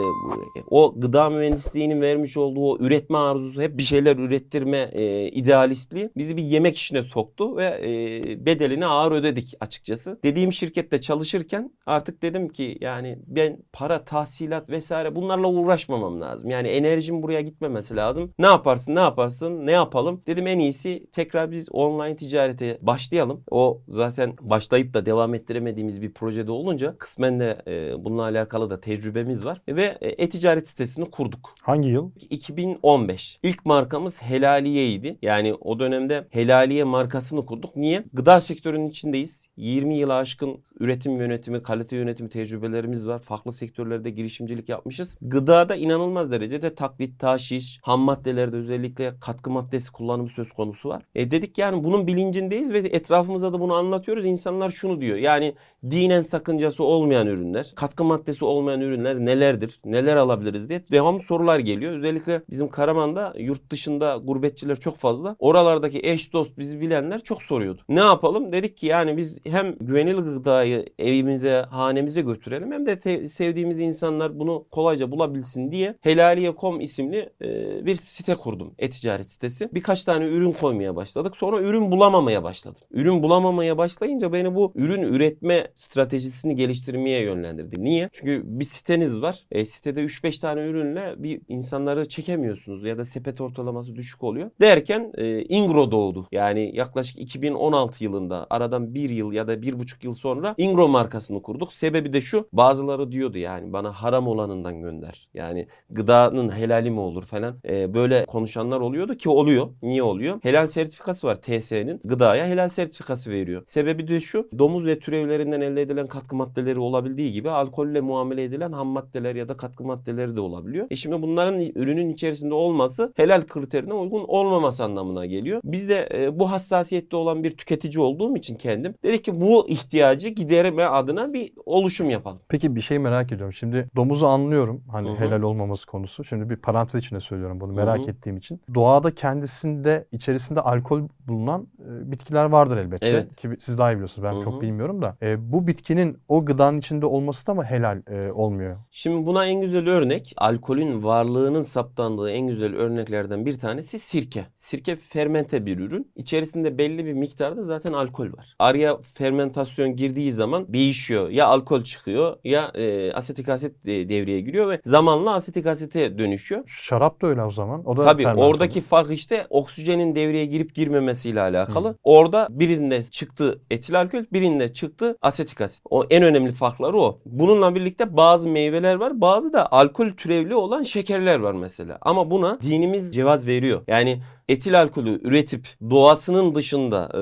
o 0.71 0.95
gıda 0.97 1.31
mühendisliğinin 1.31 2.01
vermiş 2.01 2.37
olduğu 2.37 2.61
o 2.61 2.79
üretme 2.81 3.19
arzusu 3.19 3.63
hep 3.63 3.79
bir 3.79 3.83
şeyler 3.83 4.17
ürettirme 4.17 4.91
e, 4.93 5.29
idealistliği 5.29 6.11
bizi 6.17 6.37
bir 6.37 6.43
yemek 6.43 6.77
işine 6.77 7.03
soktu 7.03 7.57
ve 7.57 7.65
e, 7.65 8.47
bedelini 8.47 8.87
ağır 8.87 9.13
ödedik 9.13 9.55
açıkçası. 9.61 10.19
Dediğim 10.25 10.53
şirkette 10.53 11.01
çalışırken 11.01 11.71
artık 11.87 12.23
dedim 12.23 12.49
ki 12.49 12.79
yani 12.81 13.19
ben 13.27 13.59
para, 13.73 14.05
tahsilat 14.05 14.71
vesaire 14.71 15.15
bunlarla 15.15 15.49
uğraşmamam 15.49 16.21
lazım. 16.21 16.51
Yani 16.51 16.69
enerjim 16.69 17.23
buraya 17.23 17.41
gitmemesi 17.41 17.97
lazım. 17.97 18.33
Ne 18.39 18.47
yaparsın, 18.47 18.95
ne 18.95 19.01
yaparsın, 19.01 19.67
ne 19.67 19.73
yapalım? 19.73 20.23
Dedim 20.27 20.47
en 20.47 20.59
iyisi 20.59 21.07
tekrar 21.13 21.51
biz 21.51 21.69
online 21.71 22.17
ticarete 22.17 22.79
başlayalım. 22.83 23.45
O 23.51 23.81
zaten 23.89 24.35
başlayıp 24.41 24.95
da 24.95 25.07
devam 25.07 25.35
ettiremediğimiz 25.35 26.03
bir 26.03 26.13
projede 26.13 26.51
olunca 26.51 26.99
kısmen 26.99 27.41
de 27.41 27.63
e, 27.67 28.05
bununla 28.05 28.23
alakalı 28.23 28.71
da 28.71 28.81
tecrübemiz 29.19 29.45
var 29.45 29.61
ve 29.69 29.99
e, 30.01 30.09
e-ticaret 30.09 30.69
sitesini 30.69 31.11
kurduk. 31.11 31.55
Hangi 31.63 31.89
yıl? 31.89 32.11
2015. 32.31 33.39
İlk 33.43 33.67
markamız 33.67 34.23
Helaliye'ydi. 34.23 35.19
Yani 35.23 35.55
o 35.55 35.79
dönemde 35.79 36.27
Helaliye 36.31 36.85
markasını 36.85 37.47
kurduk. 37.47 37.77
Niye? 37.77 38.05
Gıda 38.13 38.41
sektörünün 38.41 38.89
içindeyiz. 38.89 39.49
20 39.57 39.99
yıla 39.99 40.15
aşkın 40.15 40.59
üretim 40.81 41.21
yönetimi, 41.21 41.63
kalite 41.63 41.97
yönetimi 41.97 42.29
tecrübelerimiz 42.29 43.09
var. 43.09 43.19
Farklı 43.19 43.53
sektörlerde 43.53 44.11
girişimcilik 44.11 44.69
yapmışız. 44.69 45.19
Gıdada 45.21 45.77
inanılmaz 45.77 46.31
derecede 46.31 46.75
taklit, 46.75 47.21
taşiş, 47.21 47.79
ham 47.83 48.01
maddelerde 48.01 48.57
özellikle 48.57 49.15
katkı 49.21 49.51
maddesi 49.51 49.93
kullanımı 49.93 50.29
söz 50.29 50.53
konusu 50.53 50.89
var. 50.89 51.03
E 51.15 51.31
dedik 51.31 51.59
yani 51.59 51.85
bunun 51.85 52.07
bilincindeyiz 52.07 52.73
ve 52.73 52.79
etrafımıza 52.79 53.53
da 53.53 53.61
bunu 53.61 53.75
anlatıyoruz. 53.75 54.27
İnsanlar 54.27 54.71
şunu 54.71 55.01
diyor. 55.01 55.17
Yani 55.17 55.55
dinen 55.91 56.23
sakıncası 56.23 56.85
olmayan 56.85 57.27
ürünler, 57.27 57.73
katkı 57.77 58.05
maddesi 58.05 58.45
olmayan 58.45 58.81
ürünler 58.81 58.98
nelerdir? 59.05 59.81
Neler 59.85 60.17
alabiliriz 60.17 60.69
diye 60.69 60.85
devamlı 60.93 61.23
sorular 61.23 61.59
geliyor. 61.59 61.93
Özellikle 61.93 62.43
bizim 62.51 62.69
Karaman'da 62.69 63.35
yurt 63.39 63.71
dışında 63.71 64.21
gurbetçiler 64.25 64.81
çok 64.81 64.97
fazla. 64.97 65.37
Oralardaki 65.39 66.01
eş 66.03 66.33
dost 66.33 66.59
bizi 66.59 66.81
bilenler 66.81 67.21
çok 67.21 67.43
soruyordu. 67.43 67.83
Ne 67.89 68.01
yapalım? 68.01 68.53
Dedik 68.53 68.77
ki 68.77 68.87
yani 68.87 69.17
biz 69.17 69.39
hem 69.47 69.75
güvenilir 69.81 70.19
gıdayı 70.19 70.87
evimize, 70.99 71.65
hanemize 71.71 72.21
götürelim 72.21 72.73
hem 72.73 72.87
de 72.87 73.29
sevdiğimiz 73.29 73.81
insanlar 73.81 74.39
bunu 74.39 74.65
kolayca 74.71 75.11
bulabilsin 75.11 75.73
diye 75.73 75.95
Helaliye.com 76.01 76.81
isimli 76.81 77.31
e, 77.43 77.87
bir 77.87 77.95
site 77.95 78.35
kurdum. 78.35 78.75
E-ticaret 78.79 79.31
sitesi. 79.31 79.69
Birkaç 79.75 80.05
tane 80.05 80.25
ürün 80.25 80.53
koymaya 80.53 80.97
başladık. 80.97 81.37
Sonra 81.37 81.61
ürün 81.61 81.91
bulamamaya 81.91 82.43
başladım. 82.43 82.81
Ürün 82.91 83.23
bulamamaya 83.23 83.79
başlayınca 83.79 84.33
beni 84.33 84.55
bu 84.55 84.73
ürün 84.75 85.03
üretme 85.03 85.69
stratejisini 85.75 86.57
geliştirmeye 86.57 87.23
yönlendirdi. 87.23 87.85
Niye? 87.85 88.09
Çünkü 88.13 88.43
bir 88.45 88.65
siteniz 88.89 89.23
var. 89.23 89.45
E, 89.51 89.65
sitede 89.65 90.01
3-5 90.01 90.41
tane 90.41 90.61
ürünle 90.61 91.15
bir 91.19 91.41
insanları 91.49 92.09
çekemiyorsunuz 92.09 92.85
ya 92.85 92.99
da 92.99 93.05
sepet 93.05 93.41
ortalaması 93.41 93.97
düşük 93.97 94.25
oluyor. 94.25 94.51
Derken 94.61 95.13
e, 95.19 95.43
Ingro 95.43 95.91
doğdu. 95.91 96.29
Yani 96.33 96.77
yaklaşık 96.77 97.19
2016 97.19 98.05
yılında 98.05 98.47
aradan 98.51 98.95
bir 98.95 99.11
yıl 99.11 99.33
ya 99.33 99.49
da 99.49 99.63
bir 99.63 99.79
buçuk 99.79 100.05
yıl 100.05 100.15
sonra 100.15 100.55
Ingro 100.59 100.89
markasını 100.89 101.43
kurduk. 101.43 101.73
Sebebi 101.73 102.13
de 102.13 102.21
şu. 102.21 102.49
Bazıları 102.53 103.13
diyordu 103.13 103.39
yani 103.39 103.73
bana 103.73 103.93
haram 103.93 104.29
olanından 104.29 104.81
gönder. 104.81 105.29
Yani 105.35 105.69
gıdanın 105.91 106.51
helali 106.51 106.91
mi 106.91 107.01
olur 107.01 107.25
falan. 107.25 107.57
E, 107.69 107.95
böyle 107.95 108.25
konuşanlar 108.25 108.81
oluyordu 108.81 109.15
ki 109.15 109.29
oluyor. 109.29 109.69
Niye 109.83 110.03
oluyor? 110.03 110.39
Helal 110.43 110.67
sertifikası 110.67 111.27
var 111.27 111.41
TSE'nin. 111.41 112.01
Gıdaya 112.05 112.47
helal 112.47 112.69
sertifikası 112.69 113.31
veriyor. 113.31 113.63
Sebebi 113.67 114.09
de 114.09 114.21
şu. 114.21 114.49
Domuz 114.59 114.87
ve 114.87 114.99
türevlerinden 114.99 115.61
elde 115.61 115.83
edilen 115.83 116.07
katkı 116.07 116.37
maddeleri 116.37 116.79
olabildiği 116.79 117.33
gibi 117.33 117.51
alkolle 117.51 118.01
muamele 118.01 118.45
edilen 118.45 118.73
ham 118.79 118.87
maddeler 118.87 119.35
ya 119.35 119.49
da 119.49 119.57
katkı 119.57 119.85
maddeleri 119.85 120.37
de 120.37 120.41
olabiliyor. 120.41 120.87
E 120.91 120.97
şimdi 120.97 121.23
bunların 121.23 121.61
ürünün 121.61 122.09
içerisinde 122.09 122.55
olması 122.55 123.13
helal 123.17 123.47
kriterine 123.47 123.95
uygun 123.95 124.25
olmaması 124.29 124.85
anlamına 124.85 125.27
geliyor. 125.27 125.61
Biz 125.65 125.89
de 125.89 126.09
e, 126.15 126.39
bu 126.39 126.51
hassasiyette 126.51 127.17
olan 127.17 127.45
bir 127.45 127.57
tüketici 127.57 128.05
olduğum 128.05 128.37
için 128.37 128.55
kendim 128.57 128.95
dedik 129.05 129.25
ki 129.25 129.41
bu 129.41 129.69
ihtiyacı 129.69 130.29
giderme 130.29 130.85
adına 130.85 131.33
bir 131.33 131.53
oluşum 131.67 132.11
yapalım. 132.11 132.39
Peki 132.49 132.77
bir 132.77 132.81
şey 132.81 132.99
merak 132.99 133.33
ediyorum. 133.33 133.53
Şimdi 133.53 133.91
domuzu 133.97 134.27
anlıyorum. 134.27 134.83
Hani 134.93 135.09
Hı 135.09 135.13
hı. 135.13 135.17
helal 135.17 135.43
olmaması 135.43 135.87
konusu. 135.87 136.25
Şimdi 136.25 136.51
bir 136.51 136.57
parantez 136.57 137.01
içinde 137.01 137.21
söylüyorum 137.21 137.61
bunu 137.61 137.73
merak 137.73 137.99
Hı 137.99 138.03
hı. 138.03 138.11
ettiğim 138.11 138.37
için. 138.37 138.61
Doğada 138.75 139.15
kendisinde 139.15 140.07
içerisinde 140.13 140.61
alkol 140.61 141.03
bulunan 141.29 141.67
e, 141.81 142.11
bitkiler 142.13 142.45
vardır 142.45 142.77
elbette. 142.77 143.07
Evet. 143.07 143.37
Ki 143.37 143.49
siz 143.59 143.79
daha 143.79 143.93
iyi 143.93 143.95
biliyorsunuz. 143.95 144.29
Ben 144.29 144.33
Hı 144.33 144.37
hı. 144.37 144.45
çok 144.45 144.63
bilmiyorum 144.63 145.03
da. 145.03 145.17
E, 145.23 145.53
bu 145.53 145.67
bitkinin 145.67 146.19
o 146.29 146.45
gıdanın 146.45 146.79
içinde 146.79 147.07
olması 147.07 147.47
da 147.47 147.55
mı 147.55 147.65
helal 147.65 148.03
e, 148.11 148.33
olmuyor 148.33 148.68
kullanıyor. 148.69 148.87
Şimdi 148.91 149.27
buna 149.27 149.47
en 149.47 149.61
güzel 149.61 149.89
örnek 149.89 150.33
alkolün 150.37 151.03
varlığının 151.03 151.63
saptandığı 151.63 152.31
en 152.31 152.47
güzel 152.47 152.75
örneklerden 152.75 153.47
bir 153.47 153.59
tanesi 153.59 153.99
sirke. 153.99 154.47
Sirke 154.57 154.97
fermente 154.97 155.67
bir 155.67 155.79
ürün. 155.79 156.13
İçerisinde 156.17 156.79
belli 156.79 157.07
bir 157.07 157.13
miktarda 157.13 157.65
zaten 157.65 157.93
alkol 157.93 158.33
var. 158.33 158.55
Araya 158.59 158.99
fermentasyon 159.15 159.97
girdiği 159.97 160.33
zaman 160.33 160.73
değişiyor. 160.73 161.29
Ya 161.31 161.47
alkol 161.47 161.83
çıkıyor 161.83 162.37
ya 162.45 162.71
e, 162.75 163.13
asetik 163.13 163.49
asit 163.49 163.85
devreye 163.85 164.41
giriyor 164.41 164.69
ve 164.71 164.81
zamanla 164.85 165.35
asetik 165.35 165.67
asite 165.67 166.19
dönüşüyor. 166.19 166.63
Şarap 166.67 167.23
da 167.23 167.27
öyle 167.27 167.43
o 167.43 167.51
zaman. 167.51 167.83
O 167.89 167.97
da 167.97 168.05
Tabii 168.05 168.23
fermente. 168.23 168.47
oradaki 168.47 168.81
fark 168.81 169.11
işte 169.11 169.47
oksijenin 169.51 170.15
devreye 170.15 170.45
girip 170.47 170.75
girmemesiyle 170.75 171.41
alakalı. 171.41 171.89
Hı. 171.89 171.97
Orada 172.05 172.49
birinde 172.51 173.05
çıktı 173.05 173.61
etil 173.71 174.01
alkol, 174.01 174.25
birinde 174.33 174.73
çıktı 174.73 175.17
asetik 175.23 175.61
asit. 175.61 175.83
O 175.91 176.05
en 176.11 176.23
önemli 176.23 176.53
farkları 176.53 176.99
o. 176.99 177.21
Bununla 177.27 177.75
birlikte 177.75 178.17
bazı 178.17 178.49
meyveler 178.59 178.95
var, 178.95 179.21
bazı 179.21 179.53
da 179.53 179.73
alkol 179.73 180.11
türevli 180.11 180.55
olan 180.55 180.83
şekerler 180.83 181.39
var 181.39 181.53
mesela. 181.53 181.99
Ama 182.01 182.31
buna 182.31 182.59
dinimiz 182.63 183.15
cevaz 183.15 183.47
veriyor. 183.47 183.83
Yani 183.87 184.23
etil 184.49 184.81
alkolü 184.81 185.21
üretip 185.23 185.69
doğasının 185.91 186.55
dışında 186.55 187.11
e, 187.15 187.21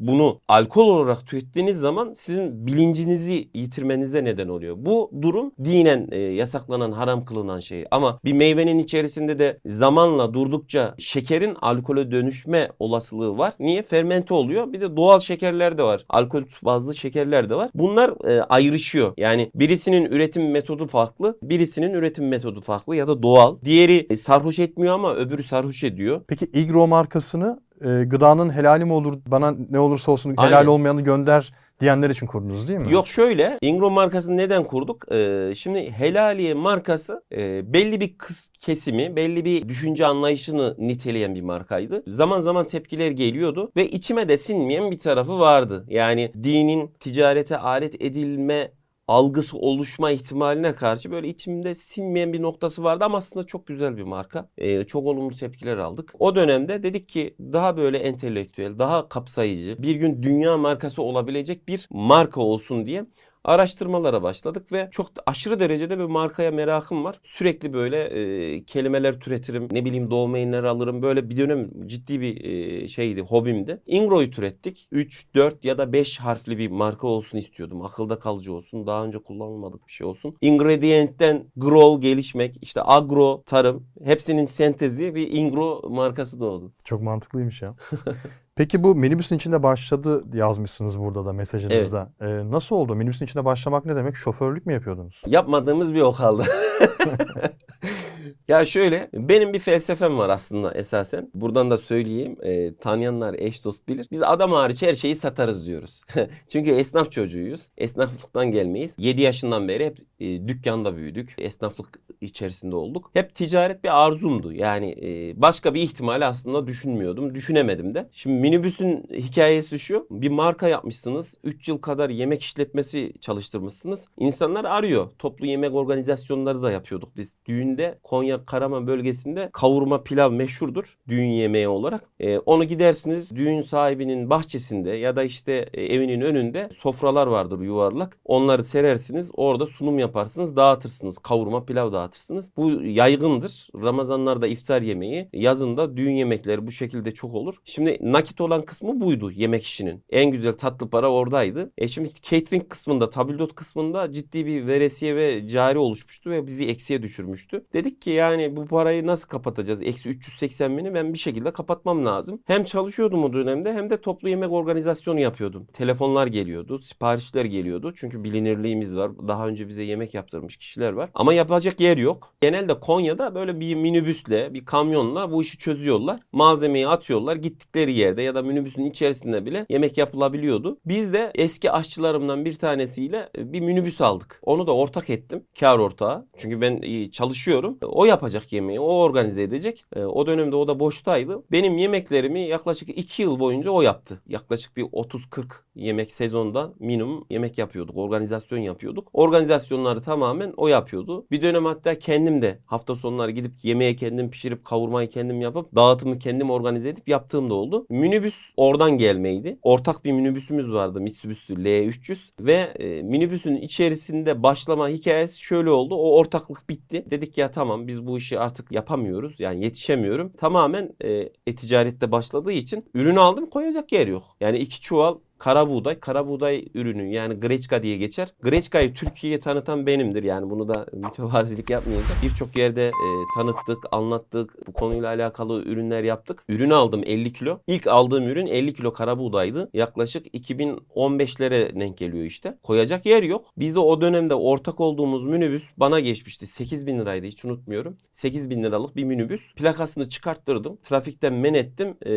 bunu 0.00 0.40
alkol 0.48 0.88
olarak 0.88 1.26
tükettiğiniz 1.26 1.78
zaman 1.78 2.12
sizin 2.12 2.66
bilincinizi 2.66 3.48
yitirmenize 3.54 4.24
neden 4.24 4.48
oluyor. 4.48 4.76
Bu 4.78 5.10
durum 5.22 5.52
dinen 5.64 6.08
e, 6.12 6.18
yasaklanan, 6.18 6.92
haram 6.92 7.24
kılınan 7.24 7.60
şey. 7.60 7.84
Ama 7.90 8.18
bir 8.24 8.32
meyvenin 8.32 8.78
içerisinde 8.78 9.38
de 9.38 9.60
zamanla 9.66 10.34
durdukça 10.34 10.94
şekerin 10.98 11.56
alkole 11.60 12.10
dönüşme 12.10 12.68
olasılığı 12.78 13.38
var. 13.38 13.54
Niye? 13.60 13.82
Fermente 13.82 14.34
oluyor. 14.34 14.72
Bir 14.72 14.80
de 14.80 14.96
doğal 14.96 15.20
şekerler 15.20 15.78
de 15.78 15.82
var. 15.82 16.04
Alkol 16.08 16.42
bazlı 16.62 16.94
şekerler 16.94 17.50
de 17.50 17.54
var. 17.54 17.70
Bunlar 17.74 18.30
e, 18.30 18.42
ayrışıyor. 18.42 19.12
Yani 19.16 19.50
birisinin 19.54 20.04
üretim 20.04 20.50
metodu 20.50 20.86
farklı, 20.86 21.38
birisinin 21.42 21.94
üretim 21.94 22.28
metodu 22.28 22.60
farklı 22.60 22.96
ya 22.96 23.08
da 23.08 23.22
doğal. 23.22 23.56
Diğeri 23.64 24.06
e, 24.10 24.16
sarhoş 24.16 24.58
etmiyor 24.58 24.94
ama 24.94 25.14
öbürü 25.14 25.42
sarhoş 25.42 25.84
ediyor. 25.84 26.20
Peki 26.28 26.35
Igro 26.42 26.86
markasını 26.86 27.60
e, 27.80 28.04
gıdanın 28.04 28.50
helali 28.50 28.84
mi 28.84 28.92
olur 28.92 29.18
bana 29.26 29.54
ne 29.70 29.78
olursa 29.78 30.12
olsun 30.12 30.30
helal 30.38 30.58
Aynen. 30.58 30.66
olmayanı 30.66 31.00
gönder 31.00 31.52
diyenler 31.80 32.10
için 32.10 32.26
kurdunuz 32.26 32.68
değil 32.68 32.80
mi? 32.80 32.92
Yok 32.92 33.08
şöyle 33.08 33.58
Ingro 33.60 33.90
markasını 33.90 34.36
neden 34.36 34.64
kurduk? 34.64 35.12
Ee, 35.12 35.52
şimdi 35.56 35.90
Helaliye 35.90 36.54
markası 36.54 37.22
e, 37.32 37.72
belli 37.72 38.00
bir 38.00 38.18
kız 38.18 38.50
kesimi, 38.58 39.16
belli 39.16 39.44
bir 39.44 39.68
düşünce 39.68 40.06
anlayışını 40.06 40.74
niteleyen 40.78 41.34
bir 41.34 41.40
markaydı. 41.40 42.02
Zaman 42.06 42.40
zaman 42.40 42.66
tepkiler 42.66 43.10
geliyordu 43.10 43.70
ve 43.76 43.88
içime 43.88 44.28
de 44.28 44.38
sinmeyen 44.38 44.90
bir 44.90 44.98
tarafı 44.98 45.38
vardı. 45.38 45.84
Yani 45.88 46.32
dinin 46.42 46.90
ticarete 47.00 47.58
alet 47.58 48.02
edilme 48.02 48.70
algısı 49.08 49.58
oluşma 49.58 50.10
ihtimaline 50.10 50.74
karşı 50.74 51.10
böyle 51.10 51.28
içimde 51.28 51.74
sinmeyen 51.74 52.32
bir 52.32 52.42
noktası 52.42 52.84
vardı 52.84 53.04
ama 53.04 53.18
aslında 53.18 53.46
çok 53.46 53.66
güzel 53.66 53.96
bir 53.96 54.02
marka. 54.02 54.48
Ee, 54.58 54.84
çok 54.84 55.06
olumlu 55.06 55.36
tepkiler 55.36 55.76
aldık. 55.78 56.12
O 56.18 56.34
dönemde 56.36 56.82
dedik 56.82 57.08
ki 57.08 57.36
daha 57.40 57.76
böyle 57.76 57.98
entelektüel, 57.98 58.78
daha 58.78 59.08
kapsayıcı, 59.08 59.82
bir 59.82 59.94
gün 59.96 60.22
dünya 60.22 60.56
markası 60.56 61.02
olabilecek 61.02 61.68
bir 61.68 61.86
marka 61.90 62.40
olsun 62.40 62.86
diye 62.86 63.06
araştırmalara 63.46 64.22
başladık 64.22 64.72
ve 64.72 64.88
çok 64.90 65.08
aşırı 65.26 65.60
derecede 65.60 65.98
bir 65.98 66.04
markaya 66.04 66.50
merakım 66.50 67.04
var. 67.04 67.20
Sürekli 67.22 67.72
böyle 67.72 68.04
e, 68.04 68.64
kelimeler 68.64 69.20
türetirim. 69.20 69.68
Ne 69.72 69.84
bileyim 69.84 70.10
domainler 70.10 70.64
alırım. 70.64 71.02
Böyle 71.02 71.30
bir 71.30 71.36
dönem 71.36 71.70
ciddi 71.86 72.20
bir 72.20 72.44
e, 72.44 72.88
şeydi, 72.88 73.20
hobimdi. 73.20 73.82
Ingro'yu 73.86 74.30
türettik. 74.30 74.88
3, 74.92 75.34
4 75.34 75.64
ya 75.64 75.78
da 75.78 75.92
5 75.92 76.18
harfli 76.18 76.58
bir 76.58 76.70
marka 76.70 77.06
olsun 77.06 77.38
istiyordum. 77.38 77.82
Akılda 77.82 78.18
kalıcı 78.18 78.52
olsun. 78.52 78.86
Daha 78.86 79.04
önce 79.04 79.18
kullanılmadık 79.18 79.86
bir 79.86 79.92
şey 79.92 80.06
olsun. 80.06 80.36
Ingredient'ten 80.40 81.44
grow 81.56 82.08
gelişmek, 82.08 82.58
işte 82.62 82.80
agro, 82.84 83.42
tarım 83.46 83.86
hepsinin 84.04 84.44
sentezi 84.44 85.14
bir 85.14 85.30
Ingro 85.30 85.90
markası 85.90 86.40
doğdu. 86.40 86.72
Çok 86.84 87.02
mantıklıymış 87.02 87.62
ya. 87.62 87.74
Peki 88.56 88.82
bu 88.82 88.94
minibüsün 88.94 89.36
içinde 89.36 89.62
başladı 89.62 90.24
yazmışsınız 90.34 90.98
burada 90.98 91.26
da 91.26 91.32
mesajınızda. 91.32 92.12
Evet. 92.20 92.44
Ee, 92.46 92.50
nasıl 92.50 92.76
oldu? 92.76 92.94
Minibüsün 92.94 93.24
içinde 93.24 93.44
başlamak 93.44 93.84
ne 93.86 93.96
demek? 93.96 94.16
Şoförlük 94.16 94.66
mü 94.66 94.72
yapıyordunuz? 94.72 95.22
Yapmadığımız 95.26 95.94
bir 95.94 96.00
o 96.00 96.12
kaldı. 96.12 96.44
ya 98.48 98.66
şöyle 98.66 99.10
benim 99.12 99.52
bir 99.52 99.58
felsefem 99.58 100.18
var 100.18 100.28
aslında 100.28 100.74
esasen. 100.74 101.30
Buradan 101.34 101.70
da 101.70 101.78
söyleyeyim. 101.78 102.36
E, 102.42 102.74
tanıyanlar 102.74 103.34
eş 103.38 103.64
dost 103.64 103.88
bilir. 103.88 104.06
Biz 104.10 104.22
adam 104.22 104.52
hariç 104.52 104.82
her 104.82 104.94
şeyi 104.94 105.14
satarız 105.14 105.66
diyoruz. 105.66 106.00
Çünkü 106.48 106.70
esnaf 106.70 107.12
çocuğuyuz. 107.12 107.60
Esnaflıktan 107.78 108.50
gelmeyiz. 108.52 108.94
7 108.98 109.20
yaşından 109.20 109.68
beri 109.68 109.86
hep 109.86 109.98
e, 110.20 110.48
dükkanda 110.48 110.96
büyüdük. 110.96 111.34
Esnaflık 111.38 112.00
içerisinde 112.20 112.76
olduk. 112.76 113.10
Hep 113.12 113.34
ticaret 113.34 113.84
bir 113.84 114.06
arzumdu. 114.06 114.52
Yani 114.52 114.96
e, 115.02 115.40
başka 115.40 115.74
bir 115.74 115.82
ihtimali 115.82 116.24
aslında 116.24 116.66
düşünmüyordum. 116.66 117.34
Düşünemedim 117.34 117.94
de. 117.94 118.08
Şimdi 118.12 118.40
minibüsün 118.40 119.08
hikayesi 119.12 119.78
şu. 119.78 120.06
Bir 120.10 120.28
marka 120.28 120.68
yapmışsınız. 120.68 121.34
3 121.44 121.68
yıl 121.68 121.78
kadar 121.78 122.10
yemek 122.10 122.42
işletmesi 122.42 123.12
çalıştırmışsınız. 123.20 124.06
İnsanlar 124.18 124.64
arıyor. 124.64 125.10
Toplu 125.18 125.46
yemek 125.46 125.74
organizasyonları 125.74 126.62
da 126.62 126.70
yapıyorduk 126.70 127.16
biz. 127.16 127.32
Düğünde 127.46 127.98
Konya 128.16 128.44
Karaman 128.44 128.86
bölgesinde 128.86 129.50
kavurma 129.52 130.02
pilav 130.02 130.32
meşhurdur. 130.32 130.96
Düğün 131.08 131.30
yemeği 131.30 131.68
olarak. 131.68 132.04
E, 132.20 132.38
onu 132.38 132.64
gidersiniz 132.64 133.36
düğün 133.36 133.62
sahibinin 133.62 134.30
bahçesinde 134.30 134.90
ya 134.90 135.16
da 135.16 135.22
işte 135.24 135.68
e, 135.72 135.84
evinin 135.84 136.20
önünde 136.20 136.68
sofralar 136.76 137.26
vardır 137.26 137.60
yuvarlak. 137.60 138.18
Onları 138.24 138.64
serersiniz. 138.64 139.30
Orada 139.34 139.66
sunum 139.66 139.98
yaparsınız. 139.98 140.56
Dağıtırsınız. 140.56 141.18
Kavurma 141.18 141.64
pilav 141.64 141.92
dağıtırsınız. 141.92 142.50
Bu 142.56 142.70
yaygındır. 142.82 143.68
Ramazanlarda 143.82 144.46
iftar 144.46 144.82
yemeği. 144.82 145.28
Yazında 145.32 145.96
düğün 145.96 146.12
yemekleri 146.12 146.66
bu 146.66 146.70
şekilde 146.70 147.14
çok 147.14 147.34
olur. 147.34 147.54
Şimdi 147.64 147.98
nakit 148.00 148.40
olan 148.40 148.64
kısmı 148.64 149.00
buydu 149.00 149.30
yemek 149.30 149.64
işinin. 149.64 150.04
En 150.10 150.30
güzel 150.30 150.52
tatlı 150.52 150.90
para 150.90 151.12
oradaydı. 151.12 151.72
E 151.78 151.88
şimdi 151.88 152.08
catering 152.22 152.68
kısmında, 152.68 153.10
tabldot 153.10 153.54
kısmında 153.54 154.12
ciddi 154.12 154.46
bir 154.46 154.66
veresiye 154.66 155.16
ve 155.16 155.48
cari 155.48 155.78
oluşmuştu 155.78 156.30
ve 156.30 156.46
bizi 156.46 156.66
eksiye 156.66 157.02
düşürmüştü. 157.02 157.66
Dedik 157.72 158.02
ki 158.02 158.05
yani 158.10 158.56
bu 158.56 158.66
parayı 158.66 159.06
nasıl 159.06 159.28
kapatacağız? 159.28 159.82
Eksi 159.82 160.08
380 160.08 160.78
bini 160.78 160.94
ben 160.94 161.12
bir 161.12 161.18
şekilde 161.18 161.52
kapatmam 161.52 162.06
lazım. 162.06 162.42
Hem 162.46 162.64
çalışıyordum 162.64 163.24
o 163.24 163.32
dönemde 163.32 163.72
hem 163.72 163.90
de 163.90 164.00
toplu 164.00 164.28
yemek 164.28 164.52
organizasyonu 164.52 165.20
yapıyordum. 165.20 165.66
Telefonlar 165.72 166.26
geliyordu, 166.26 166.78
siparişler 166.78 167.44
geliyordu. 167.44 167.92
Çünkü 167.96 168.24
bilinirliğimiz 168.24 168.96
var. 168.96 169.10
Daha 169.28 169.48
önce 169.48 169.68
bize 169.68 169.82
yemek 169.82 170.14
yaptırmış 170.14 170.56
kişiler 170.56 170.92
var. 170.92 171.10
Ama 171.14 171.32
yapacak 171.34 171.80
yer 171.80 171.96
yok. 171.96 172.34
Genelde 172.40 172.80
Konya'da 172.80 173.34
böyle 173.34 173.60
bir 173.60 173.74
minibüsle, 173.74 174.54
bir 174.54 174.64
kamyonla 174.64 175.32
bu 175.32 175.42
işi 175.42 175.58
çözüyorlar. 175.58 176.20
Malzemeyi 176.32 176.88
atıyorlar. 176.88 177.36
Gittikleri 177.36 177.92
yerde 177.92 178.22
ya 178.22 178.34
da 178.34 178.42
minibüsün 178.42 178.84
içerisinde 178.84 179.46
bile 179.46 179.66
yemek 179.68 179.98
yapılabiliyordu. 179.98 180.78
Biz 180.86 181.12
de 181.12 181.30
eski 181.34 181.70
aşçılarımdan 181.70 182.44
bir 182.44 182.54
tanesiyle 182.54 183.28
bir 183.36 183.60
minibüs 183.60 184.00
aldık. 184.00 184.40
Onu 184.42 184.66
da 184.66 184.74
ortak 184.74 185.10
ettim. 185.10 185.44
Kar 185.60 185.78
ortağı. 185.78 186.26
Çünkü 186.36 186.60
ben 186.60 187.10
çalışıyorum. 187.10 187.78
O 187.96 188.04
yapacak 188.04 188.52
yemeği, 188.52 188.80
o 188.80 188.84
organize 188.84 189.42
edecek. 189.42 189.84
E, 189.96 190.04
o 190.04 190.26
dönemde 190.26 190.56
o 190.56 190.68
da 190.68 190.80
boştaydı. 190.80 191.42
Benim 191.52 191.78
yemeklerimi 191.78 192.40
yaklaşık 192.40 192.88
2 192.98 193.22
yıl 193.22 193.38
boyunca 193.40 193.70
o 193.70 193.82
yaptı. 193.82 194.22
Yaklaşık 194.28 194.76
bir 194.76 194.82
30-40 194.82 195.44
yemek 195.74 196.12
sezonda 196.12 196.72
minimum 196.78 197.24
yemek 197.30 197.58
yapıyorduk. 197.58 197.96
Organizasyon 197.96 198.58
yapıyorduk. 198.58 199.08
Organizasyonları 199.12 200.02
tamamen 200.02 200.52
o 200.56 200.68
yapıyordu. 200.68 201.26
Bir 201.30 201.42
dönem 201.42 201.64
hatta 201.64 201.98
kendim 201.98 202.42
de 202.42 202.58
hafta 202.66 202.94
sonları 202.94 203.30
gidip 203.30 203.52
yemeğe 203.62 203.96
kendim 203.96 204.30
pişirip 204.30 204.64
kavurmayı 204.64 205.10
kendim 205.10 205.40
yapıp 205.40 205.74
dağıtımı 205.74 206.18
kendim 206.18 206.50
organize 206.50 206.88
edip 206.88 207.08
yaptığım 207.08 207.50
da 207.50 207.54
oldu. 207.54 207.86
Minibüs 207.90 208.36
oradan 208.56 208.98
gelmeydi. 208.98 209.58
Ortak 209.62 210.04
bir 210.04 210.12
minibüsümüz 210.12 210.72
vardı 210.72 211.00
Mitsubishi 211.00 211.52
L300 211.54 212.18
ve 212.40 212.54
e, 212.54 213.02
minibüsün 213.02 213.56
içerisinde 213.56 214.42
başlama 214.42 214.88
hikayesi 214.88 215.40
şöyle 215.40 215.70
oldu. 215.70 215.94
O 215.94 216.16
ortaklık 216.16 216.68
bitti. 216.68 217.04
Dedik 217.10 217.38
ya 217.38 217.50
tamam 217.50 217.85
biz 217.88 218.06
bu 218.06 218.18
işi 218.18 218.38
artık 218.38 218.72
yapamıyoruz. 218.72 219.40
Yani 219.40 219.64
yetişemiyorum. 219.64 220.32
Tamamen 220.32 220.94
e, 221.04 221.10
e-ticarette 221.46 222.12
başladığı 222.12 222.52
için 222.52 222.84
ürünü 222.94 223.20
aldım 223.20 223.46
koyacak 223.46 223.92
yer 223.92 224.06
yok. 224.06 224.36
Yani 224.40 224.58
iki 224.58 224.80
çuval 224.80 225.18
kara 225.38 225.68
buğday, 225.68 226.00
kara 226.00 226.28
buğday 226.28 226.64
ürünü 226.74 227.12
yani 227.12 227.40
greçka 227.40 227.82
diye 227.82 227.96
geçer. 227.96 228.32
Greçkayı 228.42 228.94
Türkiye'ye 228.94 229.40
tanıtan 229.40 229.86
benimdir 229.86 230.22
yani 230.22 230.50
bunu 230.50 230.68
da 230.68 230.86
mütevazilik 230.92 231.70
yapmayacağım. 231.70 232.20
Birçok 232.22 232.56
yerde 232.56 232.86
e, 232.86 233.08
tanıttık, 233.36 233.78
anlattık. 233.92 234.66
Bu 234.66 234.72
konuyla 234.72 235.08
alakalı 235.08 235.62
ürünler 235.62 236.02
yaptık. 236.02 236.42
Ürün 236.48 236.70
aldım 236.70 237.02
50 237.06 237.32
kilo. 237.32 237.58
İlk 237.66 237.86
aldığım 237.86 238.28
ürün 238.28 238.46
50 238.46 238.74
kilo 238.74 238.92
kara 238.92 239.18
buğdaydı. 239.18 239.70
Yaklaşık 239.74 240.26
2015'lere 240.34 241.80
denk 241.80 241.98
geliyor 241.98 242.24
işte. 242.24 242.58
Koyacak 242.62 243.06
yer 243.06 243.22
yok. 243.22 243.46
Biz 243.56 243.74
de 243.74 243.78
o 243.78 244.00
dönemde 244.00 244.34
ortak 244.34 244.80
olduğumuz 244.80 245.24
minibüs 245.24 245.62
bana 245.76 246.00
geçmişti. 246.00 246.46
8 246.46 246.86
bin 246.86 246.98
liraydı 246.98 247.26
hiç 247.26 247.44
unutmuyorum. 247.44 247.96
8 248.12 248.50
bin 248.50 248.62
liralık 248.62 248.96
bir 248.96 249.04
minibüs. 249.04 249.54
Plakasını 249.56 250.08
çıkarttırdım. 250.08 250.76
Trafikten 250.82 251.32
men 251.32 251.54
ettim. 251.54 251.96
E, 252.06 252.12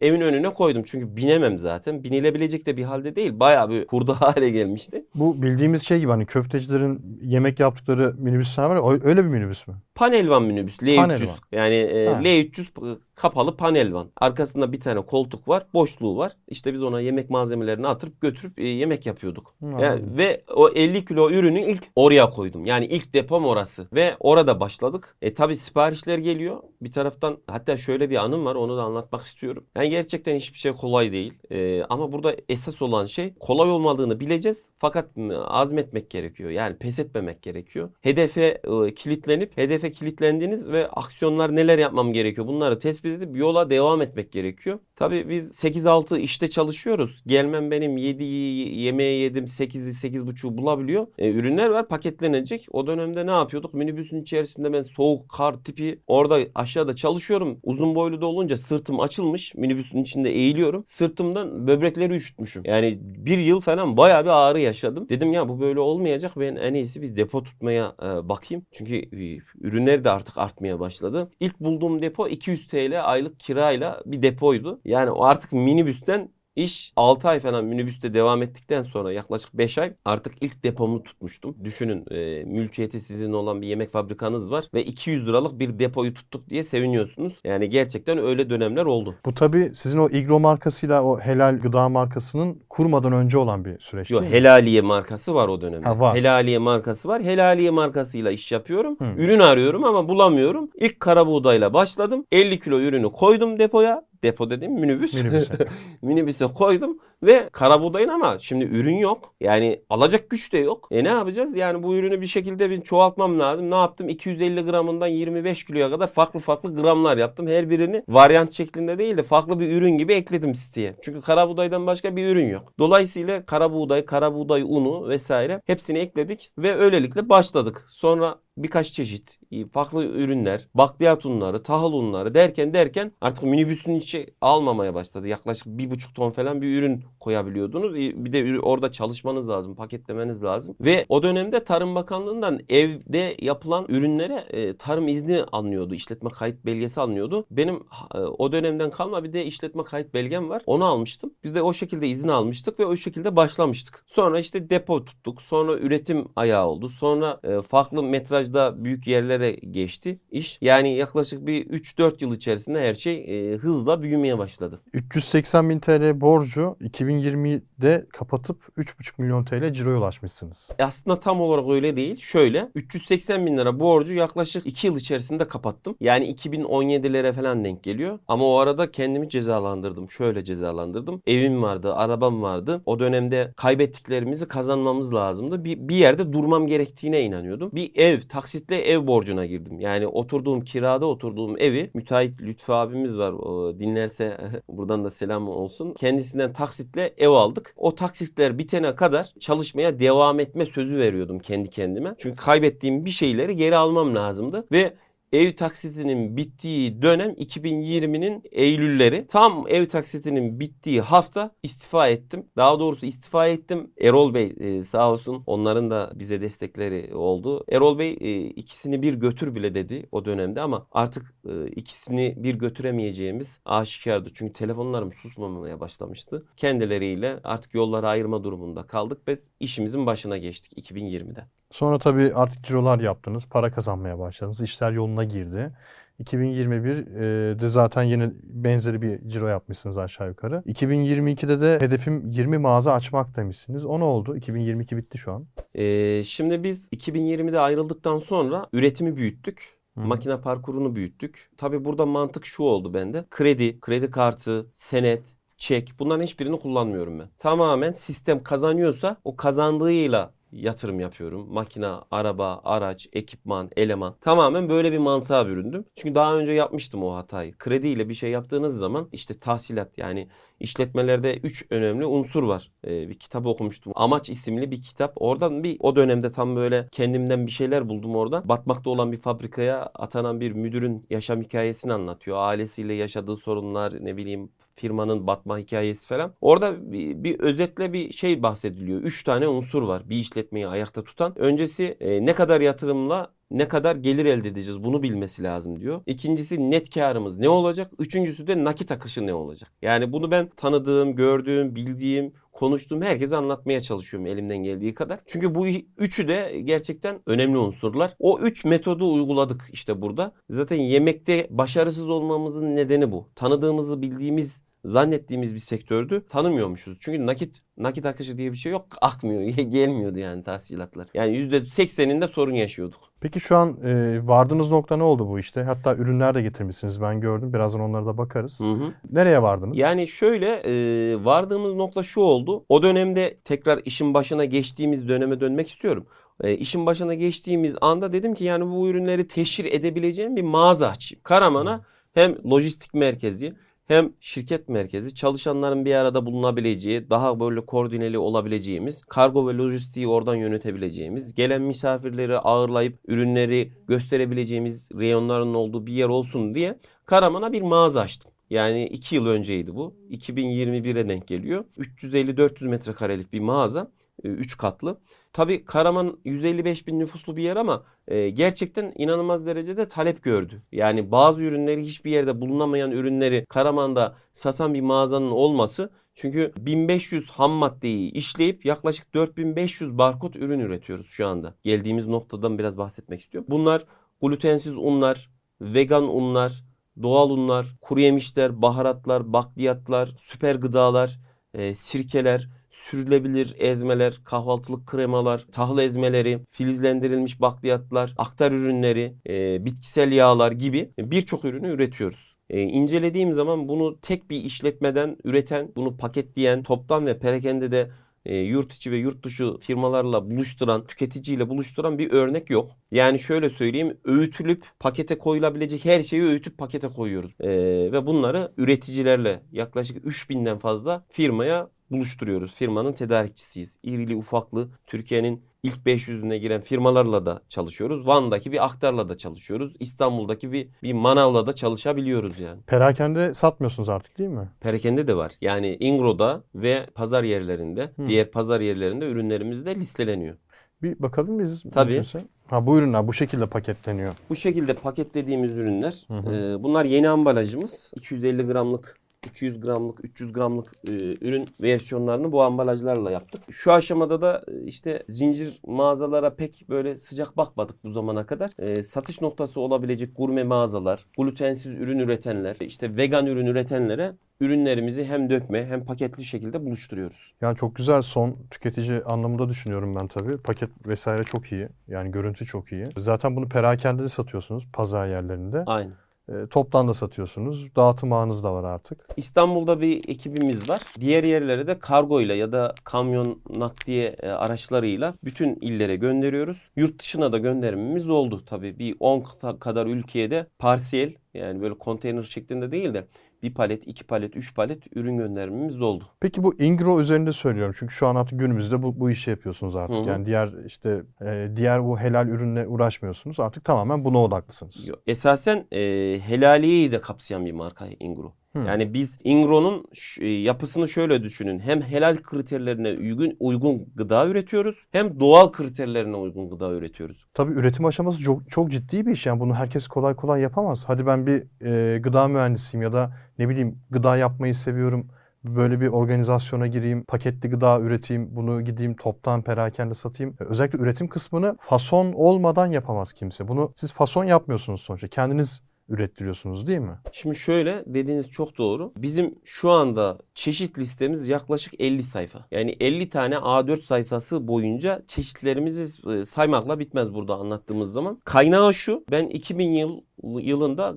evin 0.00 0.20
önüne 0.20 0.54
koydum. 0.54 0.82
Çünkü 0.86 1.16
binemem 1.16 1.58
zaten. 1.58 2.04
Binilebilecek 2.04 2.47
yenebilecek 2.48 2.66
de 2.66 2.76
bir 2.76 2.84
halde 2.84 3.16
değil. 3.16 3.40
Bayağı 3.40 3.70
bir 3.70 3.86
hurda 3.88 4.20
hale 4.20 4.50
gelmişti. 4.50 5.04
Bu 5.14 5.42
bildiğimiz 5.42 5.82
şey 5.82 6.00
gibi 6.00 6.10
hani 6.10 6.26
köftecilerin 6.26 7.20
yemek 7.22 7.60
yaptıkları 7.60 8.14
minibüsler 8.18 8.64
var 8.64 8.76
ya 8.76 9.00
öyle 9.04 9.24
bir 9.24 9.28
minibüs 9.28 9.68
mü? 9.68 9.74
Panelvan 9.94 10.42
minibüs 10.42 10.78
L300. 10.78 10.96
Panelvan. 10.96 11.36
Yani 11.52 11.74
e, 11.74 12.08
Ha. 12.08 12.22
L300 12.22 12.98
kapalı 13.18 13.56
panelvan. 13.56 14.10
Arkasında 14.16 14.72
bir 14.72 14.80
tane 14.80 15.00
koltuk 15.00 15.48
var, 15.48 15.66
boşluğu 15.74 16.16
var. 16.16 16.36
İşte 16.48 16.74
biz 16.74 16.82
ona 16.82 17.00
yemek 17.00 17.30
malzemelerini 17.30 17.88
atıp 17.88 18.20
götürüp 18.20 18.58
e, 18.58 18.66
yemek 18.66 19.06
yapıyorduk. 19.06 19.54
Yani, 19.80 20.02
ve 20.18 20.42
o 20.54 20.68
50 20.68 21.04
kilo 21.04 21.30
ürünü 21.30 21.60
ilk 21.60 21.82
oraya 21.96 22.30
koydum. 22.30 22.66
Yani 22.66 22.86
ilk 22.86 23.14
depom 23.14 23.44
orası. 23.44 23.88
Ve 23.92 24.16
orada 24.20 24.60
başladık. 24.60 25.16
E 25.22 25.34
tabi 25.34 25.56
siparişler 25.56 26.18
geliyor. 26.18 26.56
Bir 26.82 26.92
taraftan 26.92 27.38
hatta 27.46 27.76
şöyle 27.76 28.10
bir 28.10 28.16
anım 28.16 28.44
var 28.44 28.54
onu 28.54 28.76
da 28.76 28.82
anlatmak 28.82 29.22
istiyorum. 29.22 29.64
Yani 29.76 29.90
gerçekten 29.90 30.36
hiçbir 30.36 30.58
şey 30.58 30.72
kolay 30.72 31.12
değil. 31.12 31.34
E, 31.50 31.82
ama 31.82 32.12
burada 32.12 32.36
esas 32.48 32.82
olan 32.82 33.06
şey 33.06 33.34
kolay 33.40 33.70
olmadığını 33.70 34.20
bileceğiz. 34.20 34.70
Fakat 34.78 35.10
azmetmek 35.46 36.10
gerekiyor. 36.10 36.50
Yani 36.50 36.76
pes 36.76 36.98
etmemek 36.98 37.42
gerekiyor. 37.42 37.90
Hedefe 38.00 38.60
e, 38.86 38.94
kilitlenip 38.94 39.56
hedefe 39.56 39.92
kilitlendiğiniz 39.92 40.72
ve 40.72 40.88
aksiyonlar 40.88 41.56
neler 41.56 41.78
yapmam 41.78 42.12
gerekiyor 42.12 42.46
bunları 42.46 42.78
tespit 42.78 43.12
edip 43.12 43.36
yola 43.36 43.70
devam 43.70 44.02
etmek 44.02 44.32
gerekiyor. 44.32 44.78
Tabii 44.96 45.28
biz 45.28 45.64
8-6 45.64 46.18
işte 46.18 46.50
çalışıyoruz. 46.50 47.22
Gelmem 47.26 47.70
benim 47.70 47.96
7 47.96 48.24
yemeği 48.24 49.22
yedim 49.22 49.44
8'i 49.44 50.16
8.5'u 50.16 50.56
bulabiliyor. 50.58 51.06
E, 51.18 51.30
ürünler 51.30 51.68
var 51.68 51.88
paketlenecek. 51.88 52.66
O 52.70 52.86
dönemde 52.86 53.26
ne 53.26 53.30
yapıyorduk? 53.30 53.74
Minibüsün 53.74 54.22
içerisinde 54.22 54.72
ben 54.72 54.82
soğuk 54.82 55.28
kar 55.28 55.64
tipi 55.64 56.00
orada 56.06 56.40
aşağıda 56.54 56.96
çalışıyorum. 56.96 57.58
Uzun 57.62 57.94
boylu 57.94 58.20
da 58.20 58.26
olunca 58.26 58.56
sırtım 58.56 59.00
açılmış. 59.00 59.54
Minibüsün 59.54 60.02
içinde 60.02 60.30
eğiliyorum. 60.30 60.84
Sırtımdan 60.86 61.66
böbrekleri 61.66 62.14
üşütmüşüm. 62.28 62.62
Yani 62.66 62.98
bir 63.02 63.38
yıl 63.38 63.60
falan 63.60 63.96
bayağı 63.96 64.24
bir 64.24 64.30
ağrı 64.30 64.60
yaşadım. 64.60 65.08
Dedim 65.08 65.32
ya 65.32 65.48
bu 65.48 65.60
böyle 65.60 65.80
olmayacak. 65.80 66.32
Ben 66.36 66.56
en 66.56 66.74
iyisi 66.74 67.02
bir 67.02 67.16
depo 67.16 67.42
tutmaya 67.42 67.94
e, 68.02 68.28
bakayım. 68.28 68.66
Çünkü 68.72 68.96
e, 68.96 69.38
ürünler 69.60 70.04
de 70.04 70.10
artık 70.10 70.38
artmaya 70.38 70.80
başladı. 70.80 71.30
İlk 71.40 71.60
bulduğum 71.60 72.02
depo 72.02 72.28
200 72.28 72.66
TL 72.66 73.04
aylık 73.04 73.40
kirayla 73.40 74.02
bir 74.06 74.22
depoydu. 74.22 74.80
Yani 74.84 75.10
o 75.10 75.24
artık 75.24 75.52
minibüsten 75.52 76.30
İş 76.58 76.92
6 76.96 77.28
ay 77.28 77.40
falan 77.40 77.64
minibüste 77.64 78.14
devam 78.14 78.42
ettikten 78.42 78.82
sonra 78.82 79.12
yaklaşık 79.12 79.54
5 79.54 79.78
ay 79.78 79.92
artık 80.04 80.34
ilk 80.40 80.64
depomu 80.64 81.02
tutmuştum. 81.02 81.56
Düşünün 81.64 82.04
e, 82.10 82.44
mülkiyeti 82.44 83.00
sizin 83.00 83.32
olan 83.32 83.62
bir 83.62 83.66
yemek 83.66 83.92
fabrikanız 83.92 84.50
var 84.50 84.64
ve 84.74 84.84
200 84.84 85.26
liralık 85.26 85.58
bir 85.58 85.78
depoyu 85.78 86.14
tuttuk 86.14 86.48
diye 86.48 86.64
seviniyorsunuz. 86.64 87.40
Yani 87.44 87.70
gerçekten 87.70 88.18
öyle 88.18 88.50
dönemler 88.50 88.84
oldu. 88.84 89.14
Bu 89.26 89.34
tabii 89.34 89.70
sizin 89.74 89.98
o 89.98 90.08
Igro 90.08 90.40
markasıyla 90.40 91.04
o 91.04 91.20
helal 91.20 91.58
gıda 91.58 91.88
markasının 91.88 92.62
kurmadan 92.68 93.12
önce 93.12 93.38
olan 93.38 93.64
bir 93.64 93.78
süreç 93.78 94.10
Yok? 94.10 94.24
Helaliye 94.24 94.80
markası 94.80 95.34
var 95.34 95.48
o 95.48 95.60
dönemde. 95.60 95.88
Ha, 95.88 96.00
var. 96.00 96.16
Helaliye 96.16 96.58
markası 96.58 97.08
var. 97.08 97.22
Helaliye 97.22 97.70
markasıyla 97.70 98.30
iş 98.30 98.52
yapıyorum. 98.52 98.96
Hı. 98.98 99.04
Ürün 99.16 99.40
arıyorum 99.40 99.84
ama 99.84 100.08
bulamıyorum. 100.08 100.70
İlk 100.74 101.00
kara 101.00 101.26
buğdayla 101.26 101.74
başladım. 101.74 102.24
50 102.32 102.60
kilo 102.60 102.80
ürünü 102.80 103.12
koydum 103.12 103.58
depoya. 103.58 104.07
Depo 104.22 104.50
dediğim 104.50 104.74
minibüs. 104.74 105.14
Minibüse. 105.14 105.66
Minibüse 106.02 106.46
koydum 106.46 106.98
ve 107.22 107.48
kara 107.52 107.82
buğdayın 107.82 108.08
ama 108.08 108.38
şimdi 108.38 108.64
ürün 108.64 108.96
yok. 108.96 109.34
Yani 109.40 109.82
alacak 109.90 110.30
güç 110.30 110.52
de 110.52 110.58
yok. 110.58 110.88
E 110.90 111.04
ne 111.04 111.08
yapacağız? 111.08 111.56
Yani 111.56 111.82
bu 111.82 111.94
ürünü 111.94 112.20
bir 112.20 112.26
şekilde 112.26 112.70
bir 112.70 112.80
çoğaltmam 112.80 113.40
lazım. 113.40 113.70
Ne 113.70 113.74
yaptım? 113.74 114.08
250 114.08 114.62
gramından 114.62 115.06
25 115.06 115.64
kiloya 115.64 115.90
kadar 115.90 116.06
farklı 116.06 116.40
farklı 116.40 116.74
gramlar 116.74 117.16
yaptım. 117.16 117.46
Her 117.46 117.70
birini 117.70 118.02
varyant 118.08 118.52
şeklinde 118.52 118.98
değil 118.98 119.16
de 119.16 119.22
farklı 119.22 119.60
bir 119.60 119.72
ürün 119.72 119.98
gibi 119.98 120.14
ekledim 120.14 120.54
siteye. 120.54 120.96
Çünkü 121.02 121.20
kara 121.20 121.48
buğdaydan 121.48 121.86
başka 121.86 122.16
bir 122.16 122.26
ürün 122.26 122.48
yok. 122.48 122.72
Dolayısıyla 122.78 123.46
kara 123.46 123.72
buğday, 123.72 124.04
kara 124.04 124.34
buğday 124.34 124.62
unu 124.62 125.08
vesaire 125.08 125.62
hepsini 125.66 125.98
ekledik 125.98 126.50
ve 126.58 126.76
öylelikle 126.76 127.28
başladık. 127.28 127.86
Sonra 127.90 128.38
birkaç 128.56 128.92
çeşit 128.92 129.38
farklı 129.72 130.04
ürünler, 130.04 130.68
bakliyat 130.74 131.26
unları, 131.26 131.62
tahıl 131.62 131.92
unları 131.92 132.34
derken 132.34 132.74
derken 132.74 133.12
artık 133.20 133.44
minibüsün 133.44 133.94
içi 133.94 134.26
almamaya 134.40 134.94
başladı. 134.94 135.28
Yaklaşık 135.28 135.66
bir 135.66 135.90
buçuk 135.90 136.14
ton 136.14 136.30
falan 136.30 136.62
bir 136.62 136.78
ürün 136.78 137.04
koyabiliyordunuz. 137.20 137.94
Bir 137.94 138.32
de 138.32 138.60
orada 138.60 138.92
çalışmanız 138.92 139.48
lazım, 139.48 139.74
paketlemeniz 139.74 140.44
lazım. 140.44 140.76
Ve 140.80 141.06
o 141.08 141.22
dönemde 141.22 141.64
Tarım 141.64 141.94
Bakanlığı'ndan 141.94 142.60
evde 142.68 143.36
yapılan 143.38 143.86
ürünlere 143.88 144.44
e, 144.50 144.76
tarım 144.76 145.08
izni 145.08 145.44
alınıyordu. 145.52 145.94
işletme 145.94 146.30
kayıt 146.30 146.64
belgesi 146.64 147.00
alınıyordu. 147.00 147.44
Benim 147.50 147.76
e, 148.14 148.18
o 148.18 148.52
dönemden 148.52 148.90
kalma 148.90 149.24
bir 149.24 149.32
de 149.32 149.44
işletme 149.44 149.84
kayıt 149.84 150.14
belgem 150.14 150.48
var. 150.48 150.62
Onu 150.66 150.84
almıştım. 150.84 151.30
Biz 151.44 151.54
de 151.54 151.62
o 151.62 151.72
şekilde 151.72 152.08
izin 152.08 152.28
almıştık 152.28 152.80
ve 152.80 152.86
o 152.86 152.96
şekilde 152.96 153.36
başlamıştık. 153.36 154.04
Sonra 154.06 154.40
işte 154.40 154.70
depo 154.70 155.04
tuttuk. 155.04 155.42
Sonra 155.42 155.78
üretim 155.78 156.28
ayağı 156.36 156.66
oldu. 156.66 156.88
Sonra 156.88 157.40
e, 157.44 157.62
farklı 157.62 158.02
metrajda 158.02 158.84
büyük 158.84 159.06
yerlere 159.06 159.52
geçti 159.52 160.20
iş. 160.30 160.58
Yani 160.60 160.94
yaklaşık 160.94 161.46
bir 161.46 161.66
3-4 161.66 162.24
yıl 162.24 162.34
içerisinde 162.34 162.80
her 162.80 162.94
şey 162.94 163.24
e, 163.52 163.56
hızla 163.56 164.02
büyümeye 164.02 164.38
başladı. 164.38 164.80
380 164.92 165.70
bin 165.70 165.78
TL 165.78 166.20
borcu 166.20 166.76
2020'de 167.00 168.06
kapatıp 168.12 168.62
3,5 168.78 169.22
milyon 169.22 169.44
TL 169.44 169.72
ciroya 169.72 169.98
ulaşmışsınız. 169.98 170.70
E 170.78 170.84
Aslında 170.84 171.20
tam 171.20 171.40
olarak 171.40 171.70
öyle 171.70 171.96
değil. 171.96 172.16
Şöyle 172.16 172.70
380 172.74 173.46
bin 173.46 173.58
lira 173.58 173.80
borcu 173.80 174.14
yaklaşık 174.14 174.66
2 174.66 174.86
yıl 174.86 174.96
içerisinde 174.96 175.48
kapattım. 175.48 175.96
Yani 176.00 176.34
2017'lere 176.34 177.32
falan 177.32 177.64
denk 177.64 177.82
geliyor. 177.82 178.18
Ama 178.28 178.44
o 178.44 178.58
arada 178.58 178.90
kendimi 178.90 179.28
cezalandırdım. 179.28 180.10
Şöyle 180.10 180.44
cezalandırdım. 180.44 181.22
Evim 181.26 181.62
vardı, 181.62 181.94
arabam 181.94 182.42
vardı. 182.42 182.82
O 182.86 182.98
dönemde 182.98 183.52
kaybettiklerimizi 183.56 184.48
kazanmamız 184.48 185.14
lazımdı. 185.14 185.64
Bir, 185.64 185.88
bir 185.88 185.96
yerde 185.96 186.32
durmam 186.32 186.66
gerektiğine 186.66 187.22
inanıyordum. 187.22 187.70
Bir 187.72 187.96
ev, 187.96 188.20
taksitle 188.20 188.76
ev 188.80 189.06
borcuna 189.06 189.46
girdim. 189.46 189.80
Yani 189.80 190.06
oturduğum 190.06 190.64
kirada 190.64 191.06
oturduğum 191.06 191.60
evi 191.60 191.90
müteahhit 191.94 192.42
Lütfü 192.42 192.72
abimiz 192.72 193.18
var. 193.18 193.32
O 193.32 193.78
dinlerse 193.78 194.38
buradan 194.68 195.04
da 195.04 195.10
selam 195.10 195.48
olsun. 195.48 195.94
Kendisinden 195.94 196.52
taksitle 196.88 197.14
ev 197.18 197.28
aldık. 197.28 197.74
O 197.76 197.94
taksitler 197.94 198.58
bitene 198.58 198.94
kadar 198.94 199.32
çalışmaya 199.40 199.98
devam 200.00 200.40
etme 200.40 200.66
sözü 200.66 200.98
veriyordum 200.98 201.38
kendi 201.38 201.70
kendime. 201.70 202.14
Çünkü 202.18 202.36
kaybettiğim 202.36 203.04
bir 203.04 203.10
şeyleri 203.10 203.56
geri 203.56 203.76
almam 203.76 204.14
lazımdı 204.14 204.66
ve 204.72 204.94
Ev 205.32 205.52
taksitinin 205.52 206.36
bittiği 206.36 207.02
dönem 207.02 207.30
2020'nin 207.30 208.42
Eylülleri. 208.52 209.26
Tam 209.26 209.64
ev 209.68 209.86
taksitinin 209.86 210.60
bittiği 210.60 211.00
hafta 211.00 211.50
istifa 211.62 212.08
ettim. 212.08 212.46
Daha 212.56 212.80
doğrusu 212.80 213.06
istifa 213.06 213.46
ettim. 213.46 213.90
Erol 214.00 214.34
Bey 214.34 214.54
e, 214.60 214.84
sağ 214.84 215.12
olsun 215.12 215.42
onların 215.46 215.90
da 215.90 216.12
bize 216.14 216.40
destekleri 216.40 217.14
oldu. 217.14 217.64
Erol 217.68 217.98
Bey 217.98 218.18
e, 218.20 218.40
ikisini 218.40 219.02
bir 219.02 219.14
götür 219.14 219.54
bile 219.54 219.74
dedi 219.74 220.06
o 220.12 220.24
dönemde 220.24 220.60
ama 220.60 220.86
artık 220.92 221.34
e, 221.48 221.66
ikisini 221.66 222.34
bir 222.36 222.54
götüremeyeceğimiz 222.54 223.60
aşikardı. 223.64 224.30
Çünkü 224.34 224.52
telefonlarım 224.52 225.12
susmamaya 225.12 225.80
başlamıştı. 225.80 226.46
Kendileriyle 226.56 227.40
artık 227.44 227.74
yolları 227.74 228.08
ayırma 228.08 228.44
durumunda 228.44 228.86
kaldık. 228.86 229.26
Biz 229.26 229.48
işimizin 229.60 230.06
başına 230.06 230.38
geçtik 230.38 230.90
2020'de. 230.90 231.44
Sonra 231.70 231.98
tabii 231.98 232.32
artık 232.34 232.64
cirolar 232.64 233.00
yaptınız, 233.00 233.46
para 233.46 233.70
kazanmaya 233.70 234.18
başladınız, 234.18 234.60
işler 234.60 234.92
yoluna 234.92 235.24
girdi. 235.24 235.72
2021'de 236.20 237.68
zaten 237.68 238.02
yine 238.02 238.30
benzeri 238.42 239.02
bir 239.02 239.28
ciro 239.28 239.46
yapmışsınız 239.46 239.98
aşağı 239.98 240.28
yukarı. 240.28 240.62
2022'de 240.66 241.60
de 241.60 241.80
hedefim 241.80 242.30
20 242.30 242.58
mağaza 242.58 242.92
açmak 242.92 243.36
demişsiniz. 243.36 243.84
O 243.84 244.00
ne 244.00 244.04
oldu? 244.04 244.36
2022 244.36 244.96
bitti 244.96 245.18
şu 245.18 245.32
an. 245.32 245.46
Ee, 245.74 246.24
şimdi 246.24 246.62
biz 246.62 246.88
2020'de 246.88 247.60
ayrıldıktan 247.60 248.18
sonra 248.18 248.66
üretimi 248.72 249.16
büyüttük. 249.16 249.78
Hı. 249.98 250.00
Makine 250.00 250.40
parkurunu 250.40 250.94
büyüttük. 250.94 251.50
Tabii 251.56 251.84
burada 251.84 252.06
mantık 252.06 252.46
şu 252.46 252.62
oldu 252.62 252.94
bende. 252.94 253.24
Kredi, 253.30 253.80
kredi 253.80 254.10
kartı, 254.10 254.66
senet, 254.76 255.22
çek 255.56 255.92
bunların 255.98 256.22
hiçbirini 256.22 256.58
kullanmıyorum 256.58 257.18
ben. 257.18 257.28
Tamamen 257.38 257.92
sistem 257.92 258.42
kazanıyorsa 258.42 259.16
o 259.24 259.36
kazandığıyla 259.36 260.37
yatırım 260.52 261.00
yapıyorum. 261.00 261.52
Makina, 261.52 262.04
araba, 262.10 262.60
araç, 262.64 263.08
ekipman, 263.12 263.70
eleman. 263.76 264.14
Tamamen 264.20 264.68
böyle 264.68 264.92
bir 264.92 264.98
mantığa 264.98 265.46
büründüm. 265.46 265.84
Çünkü 265.96 266.14
daha 266.14 266.36
önce 266.36 266.52
yapmıştım 266.52 267.02
o 267.02 267.14
hatayı. 267.14 267.58
Krediyle 267.58 268.08
bir 268.08 268.14
şey 268.14 268.30
yaptığınız 268.30 268.78
zaman 268.78 269.08
işte 269.12 269.38
tahsilat 269.38 269.98
yani 269.98 270.28
işletmelerde 270.60 271.36
3 271.36 271.66
önemli 271.70 272.06
unsur 272.06 272.42
var. 272.42 272.70
Ee, 272.86 273.08
bir 273.08 273.18
kitap 273.18 273.46
okumuştum. 273.46 273.92
Amaç 273.96 274.30
isimli 274.30 274.70
bir 274.70 274.82
kitap. 274.82 275.12
Oradan 275.16 275.64
bir 275.64 275.76
o 275.80 275.96
dönemde 275.96 276.30
tam 276.30 276.56
böyle 276.56 276.88
kendimden 276.92 277.46
bir 277.46 277.52
şeyler 277.52 277.88
buldum 277.88 278.16
orada. 278.16 278.48
Batmakta 278.48 278.90
olan 278.90 279.12
bir 279.12 279.20
fabrikaya 279.20 279.82
atanan 279.94 280.40
bir 280.40 280.52
müdürün 280.52 281.06
yaşam 281.10 281.42
hikayesini 281.42 281.92
anlatıyor. 281.92 282.36
Ailesiyle 282.40 282.94
yaşadığı 282.94 283.36
sorunlar, 283.36 283.92
ne 284.04 284.16
bileyim 284.16 284.50
firmanın 284.78 285.26
batma 285.26 285.58
hikayesi 285.58 286.06
falan. 286.06 286.32
Orada 286.40 286.92
bir, 286.92 287.24
bir 287.24 287.40
özetle 287.40 287.92
bir 287.92 288.12
şey 288.12 288.42
bahsediliyor. 288.42 289.00
Üç 289.00 289.24
tane 289.24 289.48
unsur 289.48 289.82
var 289.82 290.02
bir 290.10 290.16
işletmeyi 290.16 290.66
ayakta 290.66 291.04
tutan. 291.04 291.38
Öncesi 291.38 291.96
e, 292.00 292.26
ne 292.26 292.34
kadar 292.34 292.60
yatırımla 292.60 293.32
ne 293.50 293.68
kadar 293.68 293.96
gelir 293.96 294.24
elde 294.24 294.48
edeceğiz 294.48 294.84
bunu 294.84 295.02
bilmesi 295.02 295.42
lazım 295.42 295.80
diyor. 295.80 296.00
İkincisi 296.06 296.70
net 296.70 296.94
karımız 296.94 297.38
ne 297.38 297.48
olacak? 297.48 297.92
Üçüncüsü 297.98 298.46
de 298.46 298.64
nakit 298.64 298.92
akışı 298.92 299.26
ne 299.26 299.34
olacak? 299.34 299.72
Yani 299.82 300.12
bunu 300.12 300.30
ben 300.30 300.48
tanıdığım, 300.56 301.16
gördüğüm, 301.16 301.76
bildiğim, 301.76 302.32
konuştuğum 302.52 303.02
herkese 303.02 303.36
anlatmaya 303.36 303.80
çalışıyorum 303.80 304.26
elimden 304.26 304.58
geldiği 304.58 304.94
kadar. 304.94 305.20
Çünkü 305.26 305.54
bu 305.54 305.66
üçü 305.98 306.28
de 306.28 306.60
gerçekten 306.64 307.20
önemli 307.26 307.58
unsurlar. 307.58 308.14
O 308.18 308.38
üç 308.38 308.64
metodu 308.64 309.14
uyguladık 309.14 309.68
işte 309.72 310.02
burada. 310.02 310.32
Zaten 310.50 310.76
yemekte 310.76 311.46
başarısız 311.50 312.10
olmamızın 312.10 312.76
nedeni 312.76 313.12
bu. 313.12 313.28
Tanıdığımızı 313.34 314.02
bildiğimiz 314.02 314.67
zannettiğimiz 314.84 315.54
bir 315.54 315.58
sektördü. 315.58 316.24
Tanımıyormuşuz. 316.28 316.98
Çünkü 317.00 317.26
nakit 317.26 317.62
nakit 317.78 318.06
akışı 318.06 318.36
diye 318.36 318.52
bir 318.52 318.56
şey 318.56 318.72
yok. 318.72 318.86
Akmıyor. 319.00 319.42
Gelmiyordu 319.70 320.18
yani 320.18 320.44
tahsilatlar. 320.44 321.06
Yani 321.14 321.36
%80'inde 321.36 322.28
sorun 322.28 322.54
yaşıyorduk. 322.54 323.00
Peki 323.20 323.40
şu 323.40 323.56
an 323.56 323.76
e, 323.84 324.20
vardığınız 324.26 324.70
nokta 324.70 324.96
ne 324.96 325.02
oldu 325.02 325.28
bu 325.28 325.38
işte? 325.38 325.62
Hatta 325.62 325.94
ürünler 325.94 326.34
de 326.34 326.42
getirmişsiniz 326.42 327.02
ben 327.02 327.20
gördüm. 327.20 327.52
Birazdan 327.52 327.80
onlara 327.80 328.06
da 328.06 328.18
bakarız. 328.18 328.60
Hı 328.60 328.72
hı. 328.72 328.92
Nereye 329.10 329.42
vardınız? 329.42 329.78
Yani 329.78 330.08
şöyle 330.08 330.46
e, 330.54 331.24
vardığımız 331.24 331.74
nokta 331.74 332.02
şu 332.02 332.20
oldu. 332.20 332.64
O 332.68 332.82
dönemde 332.82 333.38
tekrar 333.44 333.80
işin 333.84 334.14
başına 334.14 334.44
geçtiğimiz 334.44 335.08
döneme 335.08 335.40
dönmek 335.40 335.68
istiyorum. 335.68 336.06
E, 336.40 336.56
işin 336.56 336.86
başına 336.86 337.14
geçtiğimiz 337.14 337.76
anda 337.80 338.12
dedim 338.12 338.34
ki 338.34 338.44
yani 338.44 338.70
bu 338.70 338.88
ürünleri 338.88 339.28
teşhir 339.28 339.64
edebileceğim 339.64 340.36
bir 340.36 340.42
mağaza 340.42 340.88
açayım. 340.88 341.22
Karaman'a 341.22 341.84
hem 342.14 342.50
lojistik 342.50 342.94
merkezi 342.94 343.54
hem 343.88 344.12
şirket 344.20 344.68
merkezi 344.68 345.14
çalışanların 345.14 345.84
bir 345.84 345.94
arada 345.94 346.26
bulunabileceği, 346.26 347.10
daha 347.10 347.40
böyle 347.40 347.66
koordineli 347.66 348.18
olabileceğimiz, 348.18 349.04
kargo 349.04 349.48
ve 349.48 349.54
lojistiği 349.54 350.08
oradan 350.08 350.34
yönetebileceğimiz, 350.34 351.34
gelen 351.34 351.62
misafirleri 351.62 352.38
ağırlayıp 352.38 352.98
ürünleri 353.06 353.72
gösterebileceğimiz 353.86 354.88
reyonların 354.98 355.54
olduğu 355.54 355.86
bir 355.86 355.92
yer 355.92 356.08
olsun 356.08 356.54
diye 356.54 356.78
Karaman'a 357.06 357.52
bir 357.52 357.62
mağaza 357.62 358.00
açtım. 358.00 358.32
Yani 358.50 358.86
2 358.86 359.14
yıl 359.14 359.26
önceydi 359.26 359.74
bu. 359.74 359.96
2021'e 360.10 361.08
denk 361.08 361.26
geliyor. 361.26 361.64
350-400 361.78 362.68
metrekarelik 362.68 363.32
bir 363.32 363.40
mağaza. 363.40 363.90
3 364.22 364.56
katlı. 364.56 365.00
Tabi 365.32 365.64
Karaman 365.64 366.18
155 366.24 366.86
bin 366.86 366.98
nüfuslu 366.98 367.36
bir 367.36 367.42
yer 367.42 367.56
ama 367.56 367.84
e, 368.08 368.30
gerçekten 368.30 368.92
inanılmaz 368.96 369.46
derecede 369.46 369.88
talep 369.88 370.22
gördü. 370.22 370.62
Yani 370.72 371.10
bazı 371.10 371.44
ürünleri 371.44 371.82
hiçbir 371.82 372.10
yerde 372.10 372.40
bulunamayan 372.40 372.90
ürünleri 372.90 373.44
Karaman'da 373.48 374.16
satan 374.32 374.74
bir 374.74 374.80
mağazanın 374.80 375.30
olması 375.30 375.90
çünkü 376.14 376.52
1500 376.58 377.28
ham 377.28 377.50
maddeyi 377.50 378.12
işleyip 378.12 378.64
yaklaşık 378.64 379.14
4500 379.14 379.98
barkod 379.98 380.34
ürün 380.34 380.60
üretiyoruz 380.60 381.06
şu 381.06 381.26
anda. 381.26 381.54
Geldiğimiz 381.64 382.06
noktadan 382.06 382.58
biraz 382.58 382.78
bahsetmek 382.78 383.20
istiyorum. 383.20 383.48
Bunlar 383.50 383.84
glutensiz 384.22 384.76
unlar, 384.76 385.30
vegan 385.60 386.16
unlar, 386.16 386.64
doğal 387.02 387.30
unlar, 387.30 387.66
kuru 387.80 388.00
yemişler, 388.00 388.62
baharatlar, 388.62 389.32
bakliyatlar, 389.32 390.14
süper 390.18 390.54
gıdalar, 390.54 391.20
e, 391.54 391.74
sirkeler, 391.74 392.48
sürülebilir 392.78 393.54
ezmeler, 393.58 394.20
kahvaltılık 394.24 394.86
kremalar, 394.86 395.46
tahıl 395.52 395.78
ezmeleri, 395.78 396.40
filizlendirilmiş 396.50 397.40
bakliyatlar, 397.40 398.14
aktar 398.16 398.52
ürünleri, 398.52 399.14
e, 399.28 399.64
bitkisel 399.64 400.12
yağlar 400.12 400.52
gibi 400.52 400.90
birçok 400.98 401.44
ürünü 401.44 401.68
üretiyoruz. 401.68 402.36
E, 402.50 402.62
incelediğim 402.62 403.32
zaman 403.32 403.68
bunu 403.68 404.00
tek 404.00 404.30
bir 404.30 404.44
işletmeden 404.44 405.16
üreten, 405.24 405.72
bunu 405.76 405.96
paketleyen, 405.96 406.62
toptan 406.62 407.06
ve 407.06 407.18
perakende 407.18 407.72
de 407.72 407.90
e, 408.26 408.36
yurt 408.36 408.72
içi 408.72 408.90
ve 408.90 408.96
yurt 408.96 409.24
dışı 409.24 409.58
firmalarla 409.60 410.30
buluşturan, 410.30 410.86
tüketiciyle 410.86 411.48
buluşturan 411.48 411.98
bir 411.98 412.12
örnek 412.12 412.50
yok. 412.50 412.70
Yani 412.90 413.18
şöyle 413.18 413.50
söyleyeyim, 413.50 413.98
öğütülüp 414.04 414.64
pakete 414.80 415.18
koyulabilecek 415.18 415.84
her 415.84 416.02
şeyi 416.02 416.22
öğütüp 416.22 416.58
pakete 416.58 416.88
koyuyoruz. 416.88 417.30
E, 417.40 417.48
ve 417.92 418.06
bunları 418.06 418.52
üreticilerle 418.56 419.42
yaklaşık 419.52 420.04
3000'den 420.04 420.58
fazla 420.58 421.04
firmaya 421.08 421.70
buluşturuyoruz. 421.90 422.54
Firmanın 422.54 422.92
tedarikçisiyiz. 422.92 423.78
İrili 423.82 424.16
ufaklı 424.16 424.68
Türkiye'nin 424.86 425.42
ilk 425.62 425.76
500'üne 425.86 426.36
giren 426.36 426.60
firmalarla 426.60 427.26
da 427.26 427.42
çalışıyoruz. 427.48 428.06
Van'daki 428.06 428.52
bir 428.52 428.64
aktarla 428.64 429.08
da 429.08 429.18
çalışıyoruz. 429.18 429.74
İstanbul'daki 429.80 430.52
bir, 430.52 430.68
bir 430.82 430.92
manavla 430.92 431.46
da 431.46 431.52
çalışabiliyoruz 431.52 432.38
yani. 432.38 432.60
Perakende 432.66 433.34
satmıyorsunuz 433.34 433.88
artık 433.88 434.18
değil 434.18 434.30
mi? 434.30 434.48
Perakende 434.60 435.06
de 435.06 435.16
var. 435.16 435.32
Yani 435.40 435.76
Ingro'da 435.80 436.44
ve 436.54 436.86
pazar 436.94 437.24
yerlerinde, 437.24 437.92
Hı. 437.96 438.08
diğer 438.08 438.30
pazar 438.30 438.60
yerlerinde 438.60 439.06
ürünlerimiz 439.06 439.66
de 439.66 439.74
listeleniyor. 439.74 440.36
Bir 440.82 441.02
bakalım 441.02 441.38
biz. 441.38 441.62
Tabii. 441.72 441.92
Mümkünse. 441.92 442.24
Ha 442.46 442.66
bu 442.66 442.78
ürünler 442.78 443.08
bu 443.08 443.12
şekilde 443.12 443.46
paketleniyor. 443.46 444.12
Bu 444.30 444.36
şekilde 444.36 444.74
paketlediğimiz 444.74 445.58
ürünler. 445.58 446.04
Hı 446.08 446.14
hı. 446.14 446.34
E, 446.34 446.62
bunlar 446.62 446.84
yeni 446.84 447.08
ambalajımız. 447.08 447.92
250 447.96 448.42
gramlık 448.42 448.96
200 449.26 449.60
gramlık, 449.60 450.04
300 450.04 450.32
gramlık 450.32 450.72
e, 450.88 450.92
ürün 451.28 451.48
versiyonlarını 451.60 452.32
bu 452.32 452.42
ambalajlarla 452.42 453.10
yaptık. 453.10 453.42
Şu 453.50 453.72
aşamada 453.72 454.20
da 454.20 454.44
e, 454.48 454.64
işte 454.64 455.02
zincir 455.08 455.60
mağazalara 455.66 456.34
pek 456.34 456.66
böyle 456.68 456.98
sıcak 456.98 457.36
bakmadık 457.36 457.84
bu 457.84 457.90
zamana 457.90 458.26
kadar. 458.26 458.50
E, 458.58 458.82
satış 458.82 459.20
noktası 459.20 459.60
olabilecek 459.60 460.16
gurme 460.16 460.44
mağazalar, 460.44 461.06
glutensiz 461.18 461.74
ürün 461.74 461.98
üretenler, 461.98 462.56
işte 462.60 462.96
vegan 462.96 463.26
ürün 463.26 463.46
üretenlere 463.46 464.16
ürünlerimizi 464.40 465.04
hem 465.04 465.30
dökme 465.30 465.66
hem 465.66 465.84
paketli 465.84 466.24
şekilde 466.24 466.64
buluşturuyoruz. 466.64 467.34
Yani 467.40 467.56
çok 467.56 467.76
güzel 467.76 468.02
son 468.02 468.36
tüketici 468.50 469.02
anlamında 469.04 469.48
düşünüyorum 469.48 469.96
ben 470.00 470.08
tabii. 470.08 470.38
Paket 470.38 470.70
vesaire 470.86 471.24
çok 471.24 471.52
iyi. 471.52 471.68
Yani 471.88 472.10
görüntü 472.10 472.46
çok 472.46 472.72
iyi. 472.72 472.88
Zaten 472.98 473.36
bunu 473.36 473.48
perakende 473.48 474.02
de 474.02 474.08
satıyorsunuz 474.08 474.68
pazar 474.72 475.06
yerlerinde. 475.06 475.62
Aynen. 475.66 475.94
E, 476.28 476.46
toptan 476.46 476.88
da 476.88 476.94
satıyorsunuz. 476.94 477.76
Dağıtım 477.76 478.12
ağınız 478.12 478.44
da 478.44 478.54
var 478.54 478.64
artık. 478.64 479.08
İstanbul'da 479.16 479.80
bir 479.80 480.08
ekibimiz 480.08 480.68
var. 480.68 480.82
Diğer 481.00 481.24
yerlere 481.24 481.66
de 481.66 481.78
kargo 481.78 482.20
ile 482.20 482.34
ya 482.34 482.52
da 482.52 482.74
kamyon 482.84 483.40
nakliye 483.50 484.16
e, 484.22 484.28
araçlarıyla 484.28 485.14
bütün 485.24 485.58
illere 485.60 485.96
gönderiyoruz. 485.96 486.70
Yurt 486.76 486.98
dışına 487.00 487.32
da 487.32 487.38
gönderimimiz 487.38 488.10
oldu 488.10 488.44
tabii. 488.46 488.78
Bir 488.78 488.96
10 489.00 489.24
kadar 489.60 489.86
ülkeye 489.86 490.30
de 490.30 490.46
parsiyel 490.58 491.14
yani 491.34 491.62
böyle 491.62 491.74
konteyner 491.74 492.22
şeklinde 492.22 492.70
değil 492.72 492.94
de 492.94 493.06
bir 493.42 493.54
palet, 493.54 493.88
iki 493.88 494.04
palet, 494.04 494.36
üç 494.36 494.54
palet 494.54 494.96
ürün 494.96 495.16
göndermemiz 495.16 495.80
oldu. 495.80 496.04
Peki 496.20 496.42
bu 496.42 496.54
Ingro 496.58 497.00
üzerinde 497.00 497.32
söylüyorum. 497.32 497.74
Çünkü 497.78 497.94
şu 497.94 498.06
an 498.06 498.16
artık 498.16 498.40
günümüzde 498.40 498.82
bu, 498.82 499.00
bu 499.00 499.10
işi 499.10 499.30
yapıyorsunuz 499.30 499.76
artık. 499.76 499.96
Hı 499.96 500.00
hı. 500.00 500.08
Yani 500.08 500.26
diğer 500.26 500.64
işte 500.66 501.02
e, 501.20 501.50
diğer 501.56 501.84
bu 501.84 501.98
helal 501.98 502.28
ürünle 502.28 502.66
uğraşmıyorsunuz. 502.66 503.40
Artık 503.40 503.64
tamamen 503.64 504.04
buna 504.04 504.22
odaklısınız. 504.22 504.88
Esasen 505.06 505.66
e, 505.72 505.80
helaliyeyi 506.20 506.92
de 506.92 507.00
kapsayan 507.00 507.46
bir 507.46 507.52
marka 507.52 507.86
Ingro. 508.00 508.32
Hı. 508.62 508.68
Yani 508.68 508.94
biz 508.94 509.18
Ingro'nun 509.24 509.84
e, 510.20 510.26
yapısını 510.26 510.88
şöyle 510.88 511.22
düşünün. 511.22 511.60
Hem 511.60 511.82
helal 511.82 512.16
kriterlerine 512.16 512.88
uygun 512.88 513.36
uygun 513.40 513.86
gıda 513.94 514.26
üretiyoruz 514.26 514.76
hem 514.92 515.20
doğal 515.20 515.52
kriterlerine 515.52 516.16
uygun 516.16 516.50
gıda 516.50 516.70
üretiyoruz. 516.70 517.26
Tabii 517.34 517.52
üretim 517.52 517.84
aşaması 517.84 518.20
çok 518.20 518.50
çok 518.50 518.70
ciddi 518.70 519.06
bir 519.06 519.12
iş. 519.12 519.26
Yani 519.26 519.40
bunu 519.40 519.54
herkes 519.54 519.86
kolay 519.86 520.16
kolay 520.16 520.40
yapamaz. 520.40 520.84
Hadi 520.86 521.06
ben 521.06 521.26
bir 521.26 521.42
e, 521.64 521.98
gıda 521.98 522.28
mühendisiyim 522.28 522.82
ya 522.82 522.92
da 522.92 523.16
ne 523.38 523.48
bileyim 523.48 523.78
gıda 523.90 524.16
yapmayı 524.16 524.54
seviyorum. 524.54 525.08
Böyle 525.44 525.80
bir 525.80 525.86
organizasyona 525.86 526.66
gireyim, 526.66 527.04
paketli 527.04 527.48
gıda 527.48 527.80
üreteyim, 527.80 528.36
bunu 528.36 528.64
gideyim 528.64 528.96
toptan 528.96 529.42
perakende 529.42 529.94
satayım. 529.94 530.36
E, 530.40 530.44
özellikle 530.44 530.78
üretim 530.78 531.08
kısmını 531.08 531.56
fason 531.60 532.12
olmadan 532.12 532.66
yapamaz 532.66 533.12
kimse. 533.12 533.48
Bunu 533.48 533.72
siz 533.76 533.92
fason 533.92 534.24
yapmıyorsunuz 534.24 534.80
sonuçta. 534.80 535.08
Kendiniz 535.08 535.62
ürettiriyorsunuz 535.88 536.66
değil 536.66 536.78
mi? 536.78 536.98
Şimdi 537.12 537.36
şöyle 537.36 537.84
dediğiniz 537.86 538.30
çok 538.30 538.58
doğru. 538.58 538.92
Bizim 538.96 539.34
şu 539.44 539.70
anda 539.70 540.18
çeşit 540.34 540.78
listemiz 540.78 541.28
yaklaşık 541.28 541.80
50 541.80 542.02
sayfa. 542.02 542.46
Yani 542.50 542.76
50 542.80 543.10
tane 543.10 543.34
A4 543.34 543.82
sayfası 543.82 544.48
boyunca 544.48 545.02
çeşitlerimizi 545.06 546.10
e, 546.12 546.24
saymakla 546.24 546.78
bitmez 546.78 547.14
burada 547.14 547.34
anlattığımız 547.34 547.92
zaman. 547.92 548.20
Kaynağı 548.24 548.74
şu. 548.74 549.04
Ben 549.10 549.28
2000 549.28 549.72
yıl 549.72 550.00
yılında 550.22 550.94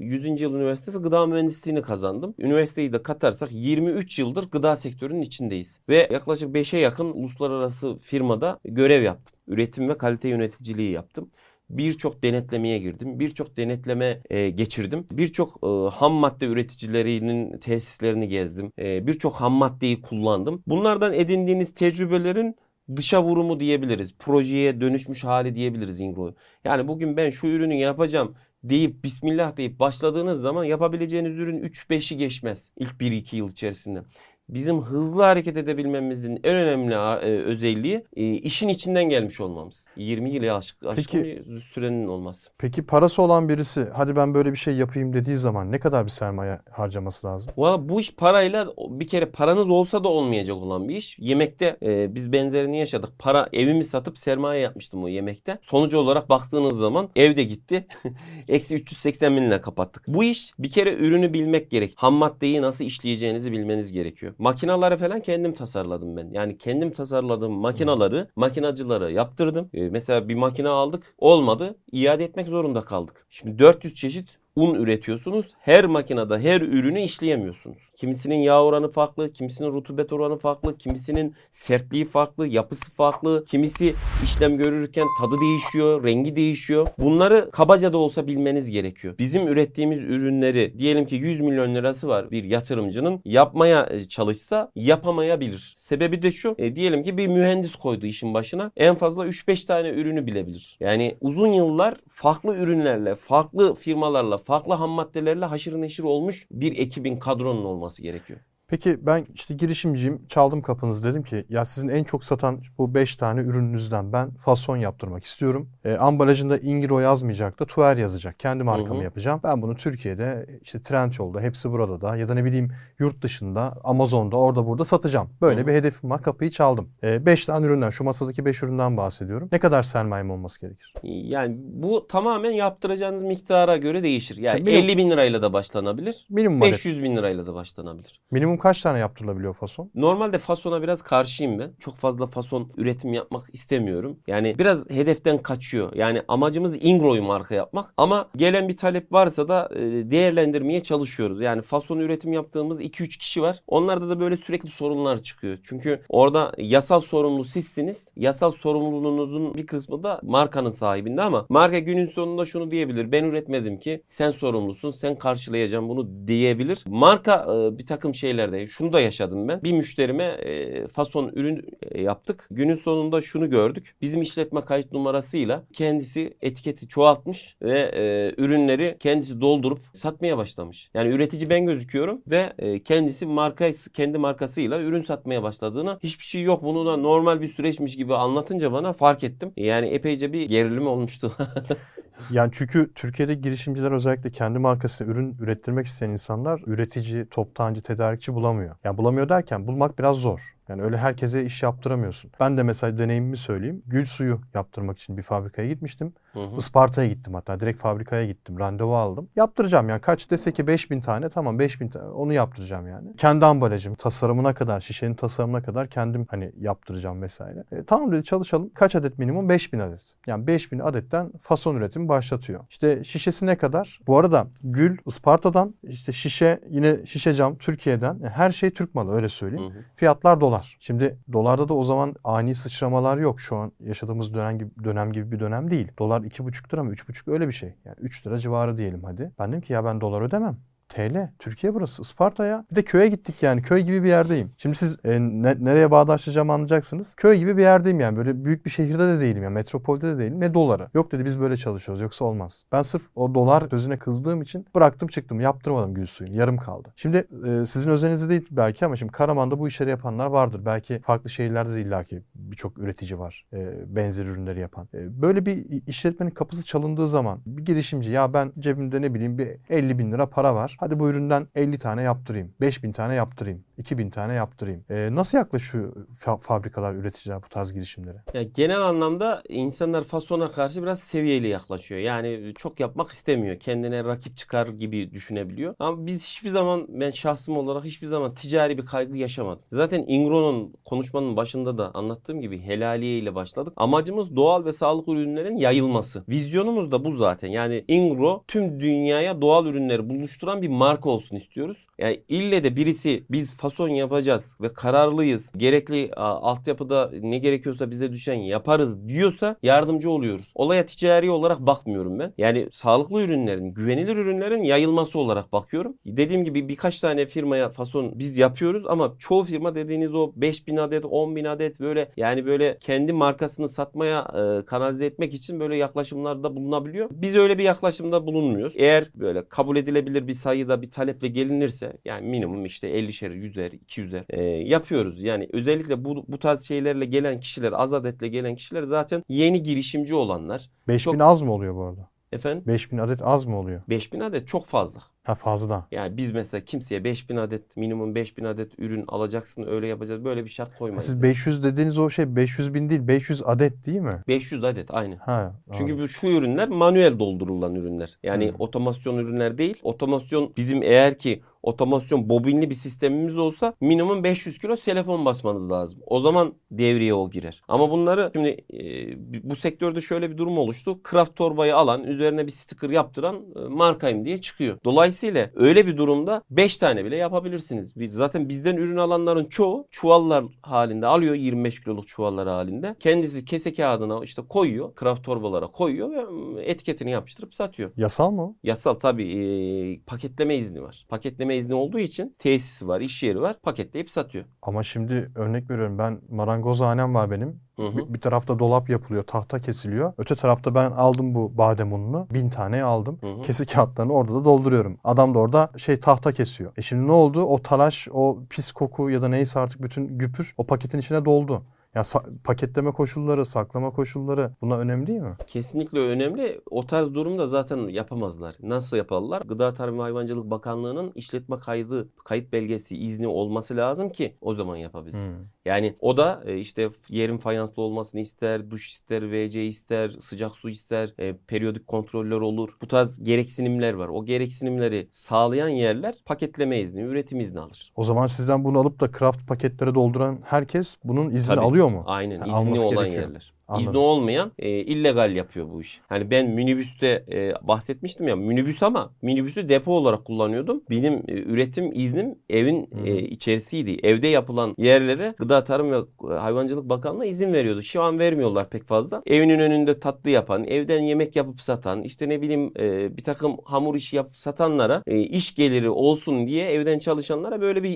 100. 0.00 0.40
Yıl 0.40 0.54
Üniversitesi 0.54 0.98
Gıda 0.98 1.26
Mühendisliğini 1.26 1.82
kazandım. 1.82 2.34
Üniversiteyi 2.38 2.92
de 2.92 3.02
katarsak 3.02 3.48
23 3.52 4.18
yıldır 4.18 4.50
gıda 4.50 4.76
sektörünün 4.76 5.22
içindeyiz. 5.22 5.80
Ve 5.88 6.08
yaklaşık 6.12 6.54
5'e 6.54 6.78
yakın 6.78 7.12
uluslararası 7.12 7.98
firmada 7.98 8.58
görev 8.64 9.02
yaptım. 9.02 9.34
Üretim 9.48 9.88
ve 9.88 9.98
kalite 9.98 10.28
yöneticiliği 10.28 10.92
yaptım 10.92 11.30
birçok 11.70 12.22
denetlemeye 12.22 12.78
girdim. 12.78 13.20
Birçok 13.20 13.56
denetleme 13.56 14.20
e, 14.30 14.50
geçirdim. 14.50 15.06
Birçok 15.12 15.56
e, 15.62 15.96
ham 15.96 16.12
madde 16.12 16.46
üreticilerinin 16.46 17.58
tesislerini 17.58 18.28
gezdim. 18.28 18.72
E, 18.78 19.06
birçok 19.06 19.34
ham 19.34 19.52
maddeyi 19.52 20.02
kullandım. 20.02 20.62
Bunlardan 20.66 21.12
edindiğiniz 21.12 21.74
tecrübelerin 21.74 22.56
dışa 22.96 23.22
vurumu 23.22 23.60
diyebiliriz. 23.60 24.14
Projeye 24.18 24.80
dönüşmüş 24.80 25.24
hali 25.24 25.54
diyebiliriz 25.54 26.00
Ingro'yu. 26.00 26.34
Yani 26.64 26.88
bugün 26.88 27.16
ben 27.16 27.30
şu 27.30 27.46
ürünü 27.46 27.74
yapacağım 27.74 28.34
deyip 28.64 29.04
bismillah 29.04 29.56
deyip 29.56 29.80
başladığınız 29.80 30.40
zaman 30.40 30.64
yapabileceğiniz 30.64 31.38
ürün 31.38 31.62
3-5'i 31.62 32.16
geçmez 32.16 32.70
ilk 32.76 32.92
1-2 32.92 33.36
yıl 33.36 33.48
içerisinde. 33.50 34.02
Bizim 34.48 34.82
hızlı 34.82 35.22
hareket 35.22 35.56
edebilmemizin 35.56 36.40
en 36.44 36.54
önemli 36.54 36.94
e, 36.94 37.42
özelliği 37.42 38.04
e, 38.16 38.32
işin 38.32 38.68
içinden 38.68 39.04
gelmiş 39.04 39.40
olmamız. 39.40 39.86
20 39.96 40.30
yılı 40.30 40.54
aşk, 40.54 40.76
aşkın 40.86 41.24
bir 41.24 41.60
sürenin 41.60 42.06
olması. 42.06 42.50
Peki 42.58 42.82
parası 42.86 43.22
olan 43.22 43.48
birisi 43.48 43.86
hadi 43.94 44.16
ben 44.16 44.34
böyle 44.34 44.52
bir 44.52 44.56
şey 44.56 44.74
yapayım 44.74 45.12
dediği 45.12 45.36
zaman 45.36 45.72
ne 45.72 45.78
kadar 45.78 46.04
bir 46.04 46.10
sermaye 46.10 46.58
harcaması 46.70 47.26
lazım? 47.26 47.52
Valla 47.56 47.88
bu 47.88 48.00
iş 48.00 48.14
parayla 48.14 48.68
bir 48.88 49.08
kere 49.08 49.26
paranız 49.26 49.70
olsa 49.70 50.04
da 50.04 50.08
olmayacak 50.08 50.56
olan 50.56 50.88
bir 50.88 50.96
iş. 50.96 51.18
Yemekte 51.18 51.76
e, 51.82 52.14
biz 52.14 52.32
benzerini 52.32 52.78
yaşadık. 52.78 53.10
Para 53.18 53.48
evimi 53.52 53.84
satıp 53.84 54.18
sermaye 54.18 54.60
yapmıştım 54.60 55.04
o 55.04 55.08
yemekte. 55.08 55.58
Sonucu 55.62 55.98
olarak 55.98 56.28
baktığınız 56.28 56.78
zaman 56.78 57.08
evde 57.16 57.44
gitti. 57.44 57.86
Eksi 58.48 58.74
380 58.74 59.36
binle 59.36 59.60
kapattık. 59.60 60.04
Bu 60.08 60.24
iş 60.24 60.52
bir 60.58 60.70
kere 60.70 60.94
ürünü 60.94 61.32
bilmek 61.32 61.70
gerek. 61.70 61.94
Ham 61.96 62.14
maddeyi 62.14 62.62
nasıl 62.62 62.84
işleyeceğinizi 62.84 63.52
bilmeniz 63.52 63.92
gerekiyor. 63.92 64.34
Makinaları 64.38 64.96
falan 64.96 65.20
kendim 65.20 65.54
tasarladım 65.54 66.16
ben. 66.16 66.30
Yani 66.32 66.58
kendim 66.58 66.92
tasarladığım 66.92 67.52
makinaları 67.52 68.28
makinacılara 68.36 69.10
yaptırdım. 69.10 69.70
Ee, 69.74 69.88
mesela 69.88 70.28
bir 70.28 70.34
makine 70.34 70.68
aldık 70.68 71.14
olmadı. 71.18 71.78
iade 71.92 72.24
etmek 72.24 72.48
zorunda 72.48 72.80
kaldık. 72.84 73.26
Şimdi 73.30 73.58
400 73.58 73.94
çeşit 73.94 74.38
un 74.58 74.74
üretiyorsunuz. 74.74 75.46
Her 75.58 75.84
makinede 75.84 76.38
her 76.38 76.60
ürünü 76.60 77.00
işleyemiyorsunuz. 77.00 77.78
Kimisinin 77.96 78.38
yağ 78.38 78.64
oranı 78.64 78.90
farklı, 78.90 79.32
kimisinin 79.32 79.72
rutubet 79.72 80.12
oranı 80.12 80.38
farklı, 80.38 80.78
kimisinin 80.78 81.34
sertliği 81.50 82.04
farklı, 82.04 82.46
yapısı 82.46 82.90
farklı, 82.92 83.44
kimisi 83.44 83.94
işlem 84.24 84.56
görürken 84.56 85.06
tadı 85.20 85.34
değişiyor, 85.40 86.04
rengi 86.04 86.36
değişiyor. 86.36 86.88
Bunları 86.98 87.50
kabaca 87.50 87.92
da 87.92 87.98
olsa 87.98 88.26
bilmeniz 88.26 88.70
gerekiyor. 88.70 89.14
Bizim 89.18 89.48
ürettiğimiz 89.48 89.98
ürünleri 89.98 90.78
diyelim 90.78 91.06
ki 91.06 91.16
100 91.16 91.40
milyon 91.40 91.74
lirası 91.74 92.08
var 92.08 92.30
bir 92.30 92.44
yatırımcının 92.44 93.20
yapmaya 93.24 93.86
e, 93.90 94.08
çalışsa 94.08 94.72
yapamayabilir. 94.74 95.74
Sebebi 95.76 96.22
de 96.22 96.32
şu. 96.32 96.54
E, 96.58 96.76
diyelim 96.76 97.02
ki 97.02 97.18
bir 97.18 97.26
mühendis 97.26 97.76
koydu 97.76 98.06
işin 98.06 98.34
başına. 98.34 98.70
En 98.76 98.94
fazla 98.94 99.26
3-5 99.26 99.66
tane 99.66 99.88
ürünü 99.88 100.26
bilebilir. 100.26 100.76
Yani 100.80 101.16
uzun 101.20 101.52
yıllar 101.52 101.94
farklı 102.10 102.56
ürünlerle, 102.56 103.14
farklı 103.14 103.74
firmalarla, 103.74 104.38
farklı 104.48 104.74
ham 104.74 104.90
maddelerle 104.90 105.44
haşır 105.44 105.80
neşir 105.80 106.02
olmuş 106.02 106.46
bir 106.50 106.78
ekibin 106.78 107.18
kadronun 107.18 107.64
olması 107.64 108.02
gerekiyor. 108.02 108.40
Peki 108.70 109.06
ben 109.06 109.26
işte 109.34 109.54
girişimciyim. 109.54 110.26
Çaldım 110.28 110.62
kapınızı 110.62 111.04
dedim 111.04 111.22
ki 111.22 111.44
ya 111.48 111.64
sizin 111.64 111.88
en 111.88 112.04
çok 112.04 112.24
satan 112.24 112.60
bu 112.78 112.94
5 112.94 113.16
tane 113.16 113.40
ürününüzden 113.40 114.12
ben 114.12 114.30
fason 114.30 114.76
yaptırmak 114.76 115.24
istiyorum. 115.24 115.68
E, 115.84 115.92
ambalajında 115.92 116.58
Ingro 116.58 117.00
yazmayacak 117.00 117.60
da 117.60 117.64
Tuer 117.64 117.96
yazacak. 117.96 118.38
Kendi 118.38 118.64
markamı 118.64 118.94
hı 118.94 119.00
hı. 119.00 119.04
yapacağım. 119.04 119.40
Ben 119.44 119.62
bunu 119.62 119.76
Türkiye'de 119.76 120.46
işte 120.62 120.82
Trendyol'da 120.82 121.40
hepsi 121.40 121.70
burada 121.70 122.00
da 122.00 122.16
ya 122.16 122.28
da 122.28 122.34
ne 122.34 122.44
bileyim 122.44 122.70
yurt 122.98 123.22
dışında 123.22 123.74
Amazon'da 123.84 124.36
orada 124.36 124.66
burada 124.66 124.84
satacağım. 124.84 125.30
Böyle 125.40 125.60
hı 125.60 125.64
hı. 125.64 125.66
bir 125.66 125.72
hedefim 125.72 126.10
var. 126.10 126.22
Kapıyı 126.22 126.50
çaldım. 126.50 126.88
5 127.02 127.42
e, 127.42 127.46
tane 127.46 127.66
üründen 127.66 127.90
şu 127.90 128.04
masadaki 128.04 128.44
5 128.44 128.62
üründen 128.62 128.96
bahsediyorum. 128.96 129.48
Ne 129.52 129.58
kadar 129.58 129.82
sermayem 129.82 130.30
olması 130.30 130.60
gerekir? 130.60 130.94
Yani 131.02 131.56
bu 131.58 132.06
tamamen 132.06 132.52
yaptıracağınız 132.52 133.22
miktara 133.22 133.76
göre 133.76 134.02
değişir. 134.02 134.36
Yani 134.36 134.62
minimum, 134.62 134.84
50 134.84 134.96
bin 134.96 135.10
lirayla 135.10 135.42
da 135.42 135.52
başlanabilir. 135.52 136.26
Minimum 136.30 136.60
500 136.60 137.02
bin 137.02 137.16
lirayla 137.16 137.46
da 137.46 137.54
başlanabilir. 137.54 138.20
Minimum 138.30 138.57
kaç 138.58 138.82
tane 138.82 138.98
yaptırılabiliyor 138.98 139.54
fason? 139.54 139.90
Normalde 139.94 140.38
fasona 140.38 140.82
biraz 140.82 141.02
karşıyım 141.02 141.58
ben. 141.58 141.72
Çok 141.78 141.96
fazla 141.96 142.26
fason 142.26 142.72
üretim 142.76 143.14
yapmak 143.14 143.46
istemiyorum. 143.52 144.18
Yani 144.26 144.58
biraz 144.58 144.90
hedeften 144.90 145.38
kaçıyor. 145.38 145.92
Yani 145.94 146.22
amacımız 146.28 146.84
Ingro'yu 146.84 147.22
marka 147.22 147.54
yapmak. 147.54 147.94
Ama 147.96 148.28
gelen 148.36 148.68
bir 148.68 148.76
talep 148.76 149.12
varsa 149.12 149.48
da 149.48 149.68
e, 149.74 149.80
değerlendirmeye 150.10 150.82
çalışıyoruz. 150.82 151.40
Yani 151.40 151.62
fason 151.62 151.98
üretim 151.98 152.32
yaptığımız 152.32 152.80
2-3 152.80 153.18
kişi 153.18 153.42
var. 153.42 153.62
Onlarda 153.66 154.08
da 154.08 154.20
böyle 154.20 154.36
sürekli 154.36 154.68
sorunlar 154.68 155.22
çıkıyor. 155.22 155.58
Çünkü 155.62 156.02
orada 156.08 156.52
yasal 156.58 157.00
sorumlu 157.00 157.44
sizsiniz. 157.44 158.08
Yasal 158.16 158.50
sorumluluğunuzun 158.50 159.54
bir 159.54 159.66
kısmı 159.66 160.02
da 160.02 160.20
markanın 160.22 160.70
sahibinde 160.70 161.22
ama 161.22 161.46
marka 161.48 161.78
günün 161.78 162.06
sonunda 162.06 162.44
şunu 162.44 162.70
diyebilir. 162.70 163.12
Ben 163.12 163.24
üretmedim 163.24 163.78
ki 163.78 164.02
sen 164.06 164.30
sorumlusun. 164.30 164.90
Sen 164.90 165.18
karşılayacaksın 165.18 165.88
bunu 165.88 166.26
diyebilir. 166.26 166.84
Marka 166.86 167.46
e, 167.54 167.78
bir 167.78 167.86
takım 167.86 168.14
şeyler 168.14 168.47
şeylerde 168.48 168.68
şunu 168.68 168.92
da 168.92 169.00
yaşadım 169.00 169.48
ben. 169.48 169.62
Bir 169.62 169.72
müşterime 169.72 170.24
e, 170.24 170.86
fason 170.88 171.32
ürün 171.34 171.66
e, 171.82 172.02
yaptık. 172.02 172.48
Günün 172.50 172.74
sonunda 172.74 173.20
şunu 173.20 173.50
gördük. 173.50 173.96
Bizim 174.00 174.22
işletme 174.22 174.60
kayıt 174.60 174.92
numarasıyla 174.92 175.64
kendisi 175.72 176.36
etiketi 176.42 176.88
çoğaltmış 176.88 177.56
ve 177.62 177.80
e, 177.94 178.34
ürünleri 178.42 178.96
kendisi 179.00 179.40
doldurup 179.40 179.80
satmaya 179.94 180.38
başlamış. 180.38 180.90
Yani 180.94 181.08
üretici 181.10 181.50
ben 181.50 181.66
gözüküyorum 181.66 182.22
ve 182.30 182.52
e, 182.58 182.82
kendisi 182.82 183.26
marka 183.26 183.70
kendi 183.92 184.18
markasıyla 184.18 184.80
ürün 184.80 185.00
satmaya 185.00 185.42
başladığını 185.42 185.98
hiçbir 186.02 186.24
şey 186.24 186.42
yok. 186.42 186.62
Bunu 186.62 186.86
da 186.86 186.96
normal 186.96 187.40
bir 187.40 187.48
süreçmiş 187.48 187.96
gibi 187.96 188.14
anlatınca 188.14 188.72
bana 188.72 188.92
fark 188.92 189.24
ettim. 189.24 189.52
Yani 189.56 189.86
epeyce 189.86 190.32
bir 190.32 190.48
gerilim 190.48 190.86
olmuştu. 190.86 191.32
Yani 192.30 192.50
çünkü 192.52 192.94
Türkiye'de 192.94 193.34
girişimciler 193.34 193.92
özellikle 193.92 194.30
kendi 194.30 194.58
markasına 194.58 195.08
ürün 195.08 195.36
ürettirmek 195.40 195.86
isteyen 195.86 196.10
insanlar 196.10 196.60
üretici, 196.66 197.28
toptancı, 197.28 197.82
tedarikçi 197.82 198.34
bulamıyor. 198.34 198.76
Yani 198.84 198.98
bulamıyor 198.98 199.28
derken 199.28 199.66
bulmak 199.66 199.98
biraz 199.98 200.16
zor. 200.16 200.57
Yani 200.68 200.82
öyle 200.82 200.96
herkese 200.96 201.44
iş 201.44 201.62
yaptıramıyorsun. 201.62 202.30
Ben 202.40 202.58
de 202.58 202.62
mesela 202.62 202.98
deneyimimi 202.98 203.36
söyleyeyim. 203.36 203.82
Gül 203.86 204.04
suyu 204.04 204.40
yaptırmak 204.54 204.98
için 204.98 205.16
bir 205.16 205.22
fabrikaya 205.22 205.68
gitmiştim. 205.68 206.14
Hı 206.32 206.40
hı. 206.40 206.56
Isparta'ya 206.56 207.08
gittim 207.08 207.34
hatta. 207.34 207.60
Direkt 207.60 207.80
fabrikaya 207.80 208.26
gittim. 208.26 208.58
Randevu 208.58 208.96
aldım. 208.96 209.28
Yaptıracağım 209.36 209.88
yani. 209.88 210.00
Kaç 210.00 210.30
dese 210.30 210.52
ki 210.52 210.66
5000 210.66 211.00
tane. 211.00 211.28
Tamam 211.28 211.58
5000 211.58 211.88
tane. 211.88 212.08
Onu 212.08 212.32
yaptıracağım 212.32 212.88
yani. 212.88 213.16
Kendi 213.16 213.46
ambalajım, 213.46 213.94
tasarımına 213.94 214.54
kadar, 214.54 214.80
şişenin 214.80 215.14
tasarımına 215.14 215.62
kadar 215.62 215.88
kendim 215.88 216.26
hani 216.30 216.52
yaptıracağım 216.60 217.22
vesaire. 217.22 217.64
E, 217.72 217.84
tamam 217.84 218.12
dedi 218.12 218.24
çalışalım. 218.24 218.70
Kaç 218.74 218.96
adet 218.96 219.18
minimum? 219.18 219.48
5000 219.48 219.78
adet. 219.78 220.14
Yani 220.26 220.46
5000 220.46 220.78
adetten 220.78 221.32
fason 221.42 221.76
üretimi 221.76 222.08
başlatıyor. 222.08 222.60
İşte 222.70 223.04
şişesi 223.04 223.46
ne 223.46 223.56
kadar? 223.56 224.00
Bu 224.06 224.18
arada 224.18 224.46
gül 224.62 224.98
Isparta'dan 225.06 225.74
işte 225.82 226.12
şişe 226.12 226.60
yine 226.70 227.06
şişe 227.06 227.34
cam 227.34 227.58
Türkiye'den. 227.58 228.18
Yani 228.22 228.28
her 228.28 228.50
şey 228.50 228.70
Türk 228.70 228.94
malı 228.94 229.12
öyle 229.12 229.28
söyleyeyim. 229.28 229.74
Hı 229.74 229.78
hı. 229.78 229.82
Fiyatlar 229.96 230.40
dolar 230.40 230.57
dolar. 230.58 230.76
Şimdi 230.80 231.18
dolarda 231.32 231.68
da 231.68 231.74
o 231.74 231.82
zaman 231.82 232.14
ani 232.24 232.54
sıçramalar 232.54 233.18
yok. 233.18 233.40
Şu 233.40 233.56
an 233.56 233.72
yaşadığımız 233.80 234.34
dönem 234.34 234.58
gibi, 234.58 234.70
dönem 234.84 235.12
gibi 235.12 235.32
bir 235.32 235.40
dönem 235.40 235.70
değil. 235.70 235.92
Dolar 235.98 236.20
2,5 236.20 236.74
lira 236.74 236.84
mı 236.84 236.92
3,5 236.92 237.32
öyle 237.32 237.48
bir 237.48 237.52
şey. 237.52 237.74
Yani 237.84 237.96
3 238.00 238.26
lira 238.26 238.38
civarı 238.38 238.76
diyelim 238.78 239.04
hadi. 239.04 239.32
Ben 239.38 239.52
dedim 239.52 239.60
ki 239.60 239.72
ya 239.72 239.84
ben 239.84 240.00
dolar 240.00 240.22
ödemem. 240.22 240.58
TL. 240.88 241.30
Türkiye 241.38 241.74
burası. 241.74 242.02
Isparta'ya. 242.02 242.64
Bir 242.70 242.76
de 242.76 242.82
köye 242.82 243.08
gittik 243.08 243.42
yani. 243.42 243.62
Köy 243.62 243.80
gibi 243.80 244.02
bir 244.02 244.08
yerdeyim. 244.08 244.52
Şimdi 244.58 244.76
siz 244.76 244.96
e, 245.04 245.20
ne, 245.20 245.56
nereye 245.64 245.90
bağdaşlayacağımı 245.90 246.52
anlayacaksınız. 246.52 247.14
Köy 247.14 247.38
gibi 247.38 247.56
bir 247.56 247.62
yerdeyim 247.62 248.00
yani. 248.00 248.16
Böyle 248.16 248.44
büyük 248.44 248.64
bir 248.64 248.70
şehirde 248.70 248.98
de 248.98 249.20
değilim 249.20 249.42
yani. 249.42 249.54
Metropolde 249.54 250.06
de 250.06 250.18
değilim. 250.18 250.40
Ne 250.40 250.54
doları. 250.54 250.88
Yok 250.94 251.12
dedi 251.12 251.24
biz 251.24 251.40
böyle 251.40 251.56
çalışıyoruz. 251.56 252.02
Yoksa 252.02 252.24
olmaz. 252.24 252.64
Ben 252.72 252.82
sırf 252.82 253.02
o 253.14 253.34
dolar 253.34 253.68
sözüne 253.70 253.98
kızdığım 253.98 254.42
için 254.42 254.66
bıraktım 254.74 255.08
çıktım. 255.08 255.40
Yaptırmadım 255.40 255.94
gül 255.94 256.06
suyunu. 256.06 256.36
Yarım 256.36 256.56
kaldı. 256.56 256.88
Şimdi 256.96 257.28
e, 257.46 257.66
sizin 257.66 257.90
özelinizde 257.90 258.28
değil 258.28 258.46
belki 258.50 258.86
ama 258.86 258.96
şimdi 258.96 259.12
Karaman'da 259.12 259.58
bu 259.58 259.68
işleri 259.68 259.90
yapanlar 259.90 260.26
vardır. 260.26 260.62
Belki 260.66 261.00
farklı 261.00 261.30
şehirlerde 261.30 261.74
de 261.74 261.80
illaki 261.80 262.22
birçok 262.34 262.78
üretici 262.78 263.18
var. 263.18 263.44
E, 263.52 263.96
benzer 263.96 264.26
ürünleri 264.26 264.60
yapan. 264.60 264.88
E, 264.94 265.22
böyle 265.22 265.46
bir 265.46 265.82
işletmenin 265.86 266.30
kapısı 266.30 266.64
çalındığı 266.66 267.08
zaman 267.08 267.40
bir 267.46 267.64
girişimci 267.64 268.12
ya 268.12 268.34
ben 268.34 268.52
cebimde 268.58 269.02
ne 269.02 269.14
bileyim 269.14 269.38
bir 269.38 269.48
50 269.68 269.98
bin 269.98 270.12
lira 270.12 270.26
para 270.26 270.54
var. 270.54 270.76
Hadi 270.78 270.98
bu 271.00 271.08
üründen 271.10 271.48
50 271.54 271.78
tane 271.78 272.02
yaptırayım. 272.02 272.54
5000 272.60 272.92
tane 272.92 273.14
yaptırayım. 273.14 273.64
2000 273.78 274.10
tane 274.10 274.34
yaptırayım. 274.34 274.84
E, 274.90 275.14
nasıl 275.14 275.38
yaklaşıyor 275.38 276.06
fa- 276.20 276.40
fabrikalar, 276.40 276.94
üreticiler 276.94 277.42
bu 277.42 277.48
tarz 277.48 277.72
girişimlere? 277.72 278.22
Ya 278.34 278.42
genel 278.42 278.80
anlamda 278.80 279.42
insanlar 279.48 280.04
fasona 280.04 280.50
karşı 280.50 280.82
biraz 280.82 281.00
seviyeli 281.00 281.48
yaklaşıyor. 281.48 282.00
Yani 282.00 282.52
çok 282.58 282.80
yapmak 282.80 283.10
istemiyor. 283.10 283.58
Kendine 283.60 284.04
rakip 284.04 284.36
çıkar 284.36 284.66
gibi 284.66 285.12
düşünebiliyor. 285.12 285.74
Ama 285.78 286.06
biz 286.06 286.24
hiçbir 286.26 286.48
zaman 286.48 286.86
ben 286.88 287.10
şahsım 287.10 287.56
olarak 287.56 287.84
hiçbir 287.84 288.06
zaman 288.06 288.34
ticari 288.34 288.78
bir 288.78 288.86
kaygı 288.86 289.16
yaşamadım. 289.16 289.62
Zaten 289.72 290.04
Ingro'nun 290.08 290.74
konuşmanın 290.84 291.36
başında 291.36 291.78
da 291.78 291.90
anlattığım 291.94 292.40
gibi 292.40 292.60
helaliye 292.60 293.18
ile 293.18 293.34
başladık. 293.34 293.72
Amacımız 293.76 294.36
doğal 294.36 294.64
ve 294.64 294.72
sağlıklı 294.72 295.12
ürünlerin 295.12 295.56
yayılması. 295.56 296.24
Vizyonumuz 296.28 296.92
da 296.92 297.04
bu 297.04 297.16
zaten. 297.16 297.48
Yani 297.48 297.84
Ingro 297.88 298.44
tüm 298.48 298.80
dünyaya 298.80 299.40
doğal 299.40 299.66
ürünleri 299.66 300.08
buluşturan 300.08 300.62
bir 300.62 300.68
marka 300.68 301.10
olsun 301.10 301.36
istiyoruz. 301.36 301.87
Yani 301.98 302.22
ille 302.28 302.64
de 302.64 302.76
birisi 302.76 303.24
biz 303.30 303.56
fason 303.56 303.88
yapacağız 303.88 304.56
ve 304.60 304.72
kararlıyız. 304.72 305.52
Gerekli 305.56 306.10
a, 306.16 306.24
altyapıda 306.24 307.10
ne 307.20 307.38
gerekiyorsa 307.38 307.90
bize 307.90 308.12
düşen 308.12 308.34
yaparız 308.34 309.08
diyorsa 309.08 309.56
yardımcı 309.62 310.10
oluyoruz. 310.10 310.52
Olaya 310.54 310.86
ticari 310.86 311.30
olarak 311.30 311.60
bakmıyorum 311.60 312.18
ben. 312.18 312.32
Yani 312.38 312.68
sağlıklı 312.70 313.22
ürünlerin, 313.22 313.74
güvenilir 313.74 314.16
ürünlerin 314.16 314.62
yayılması 314.62 315.18
olarak 315.18 315.52
bakıyorum. 315.52 315.94
Dediğim 316.06 316.44
gibi 316.44 316.68
birkaç 316.68 317.00
tane 317.00 317.26
firmaya 317.26 317.68
fason 317.68 318.18
biz 318.18 318.38
yapıyoruz 318.38 318.86
ama 318.86 319.14
çoğu 319.18 319.44
firma 319.44 319.74
dediğiniz 319.74 320.14
o 320.14 320.32
5000 320.36 320.76
adet, 320.76 321.04
10 321.04 321.36
bin 321.36 321.44
adet 321.44 321.80
böyle 321.80 322.10
yani 322.16 322.46
böyle 322.46 322.78
kendi 322.80 323.12
markasını 323.12 323.68
satmaya 323.68 324.20
e, 324.20 324.64
kanalize 324.64 325.06
etmek 325.06 325.34
için 325.34 325.60
böyle 325.60 325.76
yaklaşımlarda 325.76 326.56
bulunabiliyor. 326.56 327.08
Biz 327.12 327.34
öyle 327.34 327.58
bir 327.58 327.64
yaklaşımda 327.64 328.26
bulunmuyoruz. 328.26 328.72
Eğer 328.76 329.10
böyle 329.14 329.48
kabul 329.48 329.76
edilebilir 329.76 330.26
bir 330.26 330.32
sayıda 330.32 330.82
bir 330.82 330.90
taleple 330.90 331.28
gelinirse 331.28 331.87
yani 332.04 332.28
minimum 332.28 332.64
işte 332.64 332.88
50'şer, 332.88 333.32
100'er, 333.32 333.78
200'er 333.88 334.24
e, 334.28 334.42
yapıyoruz. 334.68 335.22
Yani 335.22 335.48
özellikle 335.52 336.04
bu, 336.04 336.24
bu 336.28 336.38
tarz 336.38 336.68
şeylerle 336.68 337.04
gelen 337.04 337.40
kişiler, 337.40 337.72
az 337.72 337.92
adetle 337.92 338.28
gelen 338.28 338.54
kişiler 338.54 338.82
zaten 338.82 339.24
yeni 339.28 339.62
girişimci 339.62 340.14
olanlar. 340.14 340.70
5000 340.88 341.12
Çok- 341.12 341.22
az 341.22 341.42
mı 341.42 341.52
oluyor 341.52 341.74
bu 341.74 341.84
arada? 341.84 342.10
Efendim 342.32 342.64
5000 342.66 342.98
adet 342.98 343.22
az 343.22 343.44
mı 343.46 343.58
oluyor? 343.58 343.82
5000 343.88 344.20
adet 344.20 344.48
çok 344.48 344.66
fazla. 344.66 345.00
Ha 345.28 345.34
fazla. 345.34 345.86
Yani 345.90 346.16
biz 346.16 346.30
mesela 346.30 346.64
kimseye 346.64 347.04
5000 347.04 347.36
adet 347.36 347.76
minimum 347.76 348.14
5000 348.14 348.44
adet 348.44 348.78
ürün 348.78 349.04
alacaksın 349.08 349.66
öyle 349.70 349.86
yapacağız 349.86 350.24
böyle 350.24 350.44
bir 350.44 350.50
şart 350.50 350.78
koymayız. 350.78 351.04
Siz 351.04 351.22
500 351.22 351.62
dediğiniz 351.64 351.98
o 351.98 352.10
şey 352.10 352.36
500 352.36 352.74
bin 352.74 352.90
değil 352.90 353.08
500 353.08 353.42
adet 353.44 353.86
değil 353.86 354.00
mi? 354.00 354.22
500 354.28 354.64
adet 354.64 354.94
aynı. 354.94 355.16
Ha. 355.16 355.52
Çünkü 355.72 355.98
bu 355.98 356.08
şu 356.08 356.26
ürünler 356.26 356.68
manuel 356.68 357.18
doldurulan 357.18 357.74
ürünler. 357.74 358.18
Yani 358.22 358.48
Hmm. 358.48 358.54
otomasyon 358.58 359.16
ürünler 359.18 359.58
değil. 359.58 359.74
Otomasyon 359.82 360.52
bizim 360.56 360.82
eğer 360.82 361.18
ki 361.18 361.42
otomasyon 361.62 362.28
bobinli 362.28 362.70
bir 362.70 362.74
sistemimiz 362.74 363.38
olsa 363.38 363.74
minimum 363.80 364.24
500 364.24 364.58
kilo 364.58 364.76
telefon 364.76 365.24
basmanız 365.24 365.70
lazım. 365.70 366.00
O 366.06 366.20
zaman 366.20 366.54
devreye 366.70 367.14
o 367.14 367.30
girer. 367.30 367.62
Ama 367.68 367.90
bunları 367.90 368.30
şimdi 368.32 368.48
e, 368.72 369.50
bu 369.50 369.56
sektörde 369.56 370.00
şöyle 370.00 370.30
bir 370.30 370.36
durum 370.38 370.58
oluştu. 370.58 371.02
Kraft 371.02 371.36
torbayı 371.36 371.76
alan, 371.76 372.04
üzerine 372.04 372.46
bir 372.46 372.52
sticker 372.52 372.90
yaptıran 372.90 373.36
e, 373.56 373.60
markayım 373.68 374.24
diye 374.24 374.40
çıkıyor. 374.40 374.78
Dolayısıyla 374.84 375.17
öyle 375.54 375.86
bir 375.86 375.96
durumda 375.96 376.42
5 376.50 376.78
tane 376.78 377.04
bile 377.04 377.16
yapabilirsiniz. 377.16 377.94
Zaten 378.08 378.48
bizden 378.48 378.76
ürün 378.76 378.96
alanların 378.96 379.44
çoğu 379.44 379.86
çuvallar 379.90 380.44
halinde 380.62 381.06
alıyor 381.06 381.34
25 381.34 381.80
kiloluk 381.80 382.08
çuvallar 382.08 382.48
halinde. 382.48 382.96
Kendisi 383.00 383.44
kese 383.44 383.72
kağıdına 383.72 384.24
işte 384.24 384.42
koyuyor. 384.48 384.94
Kraft 384.94 385.24
torbalara 385.24 385.66
koyuyor 385.66 386.10
ve 386.10 386.64
etiketini 386.64 387.10
yapıştırıp 387.10 387.54
satıyor. 387.54 387.90
Yasal 387.96 388.30
mı? 388.30 388.56
Yasal 388.62 388.94
tabii 388.94 389.32
e, 389.38 390.00
paketleme 390.06 390.56
izni 390.56 390.82
var. 390.82 391.06
Paketleme 391.08 391.56
izni 391.56 391.74
olduğu 391.74 391.98
için 391.98 392.36
tesisi 392.38 392.88
var, 392.88 393.00
iş 393.00 393.22
yeri 393.22 393.40
var. 393.40 393.56
Paketleyip 393.62 394.10
satıyor. 394.10 394.44
Ama 394.62 394.82
şimdi 394.82 395.30
örnek 395.34 395.70
veriyorum 395.70 395.98
ben 395.98 396.20
marangozhanem 396.28 397.14
var 397.14 397.30
benim. 397.30 397.67
Hı 397.78 397.86
hı. 397.86 398.14
Bir, 398.14 398.20
tarafta 398.20 398.58
dolap 398.58 398.90
yapılıyor, 398.90 399.22
tahta 399.22 399.60
kesiliyor. 399.60 400.12
Öte 400.18 400.34
tarafta 400.34 400.74
ben 400.74 400.90
aldım 400.90 401.34
bu 401.34 401.58
badem 401.58 401.92
ununu. 401.92 402.26
Bin 402.34 402.50
tane 402.50 402.82
aldım. 402.82 403.18
Hı 403.20 403.32
hı. 403.32 403.42
Kesi 403.42 403.66
kağıtlarını 403.66 404.12
orada 404.12 404.34
da 404.34 404.44
dolduruyorum. 404.44 404.98
Adam 405.04 405.34
da 405.34 405.38
orada 405.38 405.70
şey 405.76 406.00
tahta 406.00 406.32
kesiyor. 406.32 406.72
E 406.76 406.82
şimdi 406.82 407.06
ne 407.06 407.12
oldu? 407.12 407.42
O 407.42 407.62
talaş, 407.62 408.08
o 408.12 408.38
pis 408.50 408.72
koku 408.72 409.10
ya 409.10 409.22
da 409.22 409.28
neyse 409.28 409.60
artık 409.60 409.82
bütün 409.82 410.18
güpür 410.18 410.54
o 410.58 410.66
paketin 410.66 410.98
içine 410.98 411.24
doldu. 411.24 411.62
Ya 411.94 412.02
paketleme 412.44 412.90
koşulları, 412.90 413.46
saklama 413.46 413.90
koşulları 413.90 414.50
buna 414.60 414.78
önemli 414.78 415.06
değil 415.06 415.20
mi? 415.20 415.36
Kesinlikle 415.46 415.98
önemli. 415.98 416.60
O 416.70 416.86
tarz 416.86 417.14
durumda 417.14 417.46
zaten 417.46 417.76
yapamazlar. 417.76 418.56
Nasıl 418.62 418.96
yaparlar? 418.96 419.42
Gıda 419.42 419.74
Tarım 419.74 419.98
ve 419.98 420.02
Hayvancılık 420.02 420.50
Bakanlığı'nın 420.50 421.12
işletme 421.14 421.56
kaydı, 421.56 422.08
kayıt 422.24 422.52
belgesi, 422.52 422.96
izni 422.96 423.26
olması 423.26 423.76
lazım 423.76 424.10
ki 424.10 424.36
o 424.40 424.54
zaman 424.54 424.76
yapabilsin. 424.76 425.28
Hmm. 425.28 425.44
Yani 425.68 425.96
o 426.00 426.16
da 426.16 426.42
e, 426.46 426.58
işte 426.58 426.90
yerin 427.08 427.38
fayanslı 427.38 427.82
olmasını 427.82 428.20
ister, 428.20 428.70
duş 428.70 428.88
ister, 428.88 429.20
WC 429.20 429.66
ister, 429.66 430.10
sıcak 430.20 430.56
su 430.56 430.70
ister, 430.70 431.14
e, 431.18 431.36
periyodik 431.36 431.86
kontroller 431.86 432.36
olur. 432.36 432.76
Bu 432.82 432.88
tarz 432.88 433.24
gereksinimler 433.24 433.92
var. 433.92 434.08
O 434.08 434.24
gereksinimleri 434.24 435.08
sağlayan 435.12 435.68
yerler 435.68 436.14
paketleme 436.26 436.80
izni, 436.80 437.00
üretim 437.00 437.40
izni 437.40 437.60
alır. 437.60 437.92
O 437.96 438.04
zaman 438.04 438.26
sizden 438.26 438.64
bunu 438.64 438.78
alıp 438.78 439.00
da 439.00 439.10
craft 439.18 439.48
paketlere 439.48 439.94
dolduran 439.94 440.38
herkes 440.44 440.96
bunun 441.04 441.30
izni 441.30 441.54
Tabii. 441.54 441.66
alıyor 441.66 441.88
mu? 441.88 442.02
Aynen 442.06 442.40
Ha, 442.40 442.60
izni 442.60 442.80
olan 442.80 443.04
gerekiyor. 443.04 443.22
yerler. 443.22 443.57
Anladım. 443.68 443.88
İzni 443.88 443.98
olmayan 443.98 444.52
e, 444.58 444.70
illegal 444.70 445.36
yapıyor 445.36 445.66
bu 445.72 445.80
iş. 445.80 446.00
Hani 446.08 446.30
ben 446.30 446.50
minibüste 446.50 447.24
e, 447.32 447.54
bahsetmiştim 447.62 448.28
ya 448.28 448.36
minibüs 448.36 448.82
ama 448.82 449.12
minibüsü 449.22 449.68
depo 449.68 449.92
olarak 449.92 450.24
kullanıyordum. 450.24 450.82
Benim 450.90 451.14
e, 451.14 451.32
üretim 451.32 451.90
iznim 451.94 452.38
evin 452.50 452.90
hı. 452.92 453.08
e, 453.08 453.18
içerisiydi. 453.18 453.98
Evde 454.02 454.28
yapılan 454.28 454.74
yerlere 454.78 455.34
Gıda 455.38 455.64
Tarım 455.64 455.92
ve 455.92 455.98
Hayvancılık 456.38 456.88
Bakanlığı 456.88 457.26
izin 457.26 457.52
veriyordu. 457.52 457.82
Şu 457.82 458.02
an 458.02 458.18
vermiyorlar 458.18 458.70
pek 458.70 458.84
fazla. 458.84 459.22
Evinin 459.26 459.58
önünde 459.58 460.00
tatlı 460.00 460.30
yapan, 460.30 460.64
evden 460.64 461.02
yemek 461.02 461.36
yapıp 461.36 461.60
satan, 461.60 462.02
işte 462.02 462.28
ne 462.28 462.42
bileyim 462.42 462.72
e, 462.78 463.16
bir 463.16 463.24
takım 463.24 463.56
hamur 463.64 463.94
işi 463.94 464.16
yapıp 464.16 464.36
satanlara 464.36 465.02
e, 465.06 465.18
iş 465.18 465.54
geliri 465.54 465.90
olsun 465.90 466.46
diye 466.46 466.70
evden 466.70 466.98
çalışanlara 466.98 467.60
böyle 467.60 467.82
bir 467.82 467.94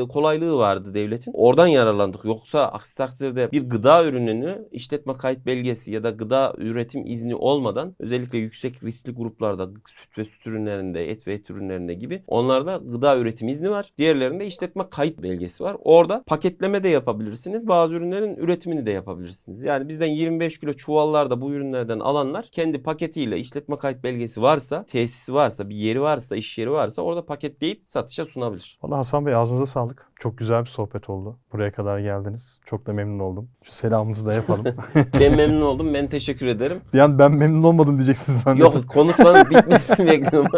e, 0.00 0.08
kolaylığı 0.08 0.58
vardı 0.58 0.94
devletin. 0.94 1.32
Oradan 1.34 1.66
yararlandık. 1.66 2.24
Yoksa 2.24 2.64
aksi 2.64 2.96
takdirde 2.96 3.52
bir 3.52 3.70
gıda 3.70 4.04
ürününü 4.04 4.68
işletme 4.72 5.13
kayıt 5.18 5.46
belgesi 5.46 5.92
ya 5.92 6.04
da 6.04 6.10
gıda 6.10 6.54
üretim 6.58 7.06
izni 7.06 7.34
olmadan 7.34 7.94
özellikle 7.98 8.38
yüksek 8.38 8.84
riskli 8.84 9.12
gruplarda 9.12 9.68
süt 9.86 10.18
ve 10.18 10.24
süt 10.24 10.46
ürünlerinde, 10.46 11.10
et 11.10 11.26
ve 11.26 11.34
et 11.34 11.50
ürünlerinde 11.50 11.94
gibi 11.94 12.22
onlarda 12.26 12.80
gıda 12.84 13.18
üretim 13.18 13.48
izni 13.48 13.70
var. 13.70 13.90
Diğerlerinde 13.98 14.46
işletme 14.46 14.84
kayıt 14.90 15.22
belgesi 15.22 15.64
var. 15.64 15.76
Orada 15.84 16.22
paketleme 16.26 16.82
de 16.82 16.88
yapabilirsiniz. 16.88 17.68
Bazı 17.68 17.96
ürünlerin 17.96 18.36
üretimini 18.36 18.86
de 18.86 18.90
yapabilirsiniz. 18.90 19.64
Yani 19.64 19.88
bizden 19.88 20.06
25 20.06 20.58
kilo 20.58 20.72
çuvallarda 20.72 21.40
bu 21.40 21.52
ürünlerden 21.52 22.00
alanlar 22.00 22.48
kendi 22.52 22.82
paketiyle 22.82 23.38
işletme 23.38 23.78
kayıt 23.78 24.04
belgesi 24.04 24.42
varsa, 24.42 24.84
tesisi 24.84 25.34
varsa, 25.34 25.68
bir 25.68 25.76
yeri 25.76 26.00
varsa, 26.00 26.36
iş 26.36 26.58
yeri 26.58 26.70
varsa 26.70 27.02
orada 27.02 27.26
paketleyip 27.26 27.82
satışa 27.86 28.24
sunabilir. 28.24 28.78
Valla 28.82 28.98
Hasan 28.98 29.26
Bey 29.26 29.34
ağzınıza 29.34 29.66
sağlık. 29.66 30.10
Çok 30.24 30.38
güzel 30.38 30.62
bir 30.62 30.68
sohbet 30.68 31.10
oldu. 31.10 31.38
Buraya 31.52 31.72
kadar 31.72 31.98
geldiniz. 31.98 32.60
Çok 32.66 32.86
da 32.86 32.92
memnun 32.92 33.18
oldum. 33.18 33.50
Şu 33.62 33.72
selamımızı 33.72 34.26
da 34.26 34.34
yapalım. 34.34 34.64
Ben 35.20 35.36
memnun 35.36 35.60
oldum. 35.62 35.94
Ben 35.94 36.06
teşekkür 36.06 36.46
ederim. 36.46 36.76
bir 36.94 36.98
an 36.98 37.18
ben 37.18 37.32
memnun 37.32 37.62
olmadım 37.62 37.96
diyeceksiniz 37.98 38.40
zannettim. 38.40 38.64
Yok 38.80 38.88
konuşmanın 38.88 39.50
bitmesini 39.50 40.06
bekliyorum. 40.10 40.50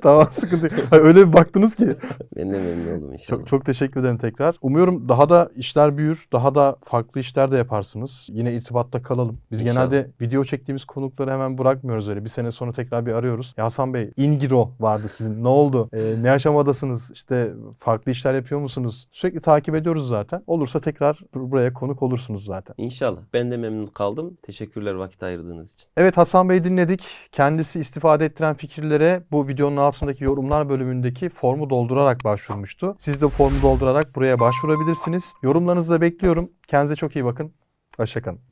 tamam 0.02 0.28
sıkıntı 0.30 0.64
yok. 0.64 0.84
Hayır, 0.90 1.04
öyle 1.04 1.28
bir 1.28 1.32
baktınız 1.32 1.76
ki. 1.76 1.96
ben 2.36 2.52
de 2.52 2.58
memnun 2.58 2.98
oldum 2.98 3.12
inşallah. 3.12 3.38
Çok, 3.38 3.48
çok 3.48 3.64
teşekkür 3.64 4.00
ederim 4.00 4.18
tekrar. 4.18 4.56
Umuyorum 4.62 5.08
daha 5.08 5.28
da 5.28 5.50
işler 5.56 5.98
büyür. 5.98 6.26
Daha 6.32 6.54
da 6.54 6.76
farklı 6.82 7.20
işler 7.20 7.52
de 7.52 7.56
yaparsınız. 7.56 8.28
Yine 8.32 8.52
irtibatta 8.52 9.02
kalalım. 9.02 9.38
Biz 9.50 9.62
İnşallah. 9.62 9.74
genelde 9.90 10.10
video 10.20 10.44
çektiğimiz 10.44 10.84
konukları 10.84 11.30
hemen 11.30 11.58
bırakmıyoruz 11.58 12.08
öyle. 12.08 12.24
Bir 12.24 12.28
sene 12.28 12.50
sonra 12.50 12.72
tekrar 12.72 13.06
bir 13.06 13.12
arıyoruz. 13.12 13.54
Ya 13.56 13.64
Hasan 13.64 13.94
Bey, 13.94 14.10
Ingiro 14.16 14.72
vardı 14.80 15.08
sizin. 15.08 15.44
Ne 15.44 15.48
oldu? 15.48 15.88
Ee, 15.92 16.14
ne 16.22 16.30
aşamadasınız? 16.30 17.10
İşte 17.14 17.52
farklı 17.78 18.12
işler 18.12 18.34
yapıyor 18.34 18.60
musunuz? 18.60 19.08
Sürekli 19.12 19.40
takip 19.40 19.74
ediyoruz 19.74 20.08
zaten. 20.08 20.42
Olursa 20.46 20.80
tekrar 20.80 21.20
bur- 21.34 21.50
buraya 21.50 21.72
konuk 21.72 22.02
olursunuz 22.02 22.44
zaten. 22.44 22.74
İnşallah. 22.78 23.20
Ben 23.32 23.50
de 23.50 23.56
memnun 23.56 23.86
kaldım. 23.86 24.36
Teşekkürler 24.42 24.94
vakit 24.94 25.22
ayırdığınız 25.22 25.72
için. 25.72 25.86
Evet 25.96 26.16
Hasan 26.16 26.48
Bey 26.48 26.64
dinledik. 26.64 27.04
Kendisi 27.32 27.80
istifade 27.80 28.24
ettiren 28.24 28.54
fikirlere 28.54 29.22
bu 29.30 29.48
videonun 29.48 29.76
altındaki 29.90 30.24
yorumlar 30.24 30.68
bölümündeki 30.68 31.28
formu 31.28 31.70
doldurarak 31.70 32.24
başvurmuştu. 32.24 32.96
Siz 32.98 33.20
de 33.20 33.28
formu 33.28 33.62
doldurarak 33.62 34.16
buraya 34.16 34.40
başvurabilirsiniz. 34.40 35.34
Yorumlarınızı 35.42 35.92
da 35.92 36.00
bekliyorum. 36.00 36.50
Kendinize 36.66 36.96
çok 36.96 37.16
iyi 37.16 37.24
bakın. 37.24 37.52
Hoşçakalın. 37.96 38.49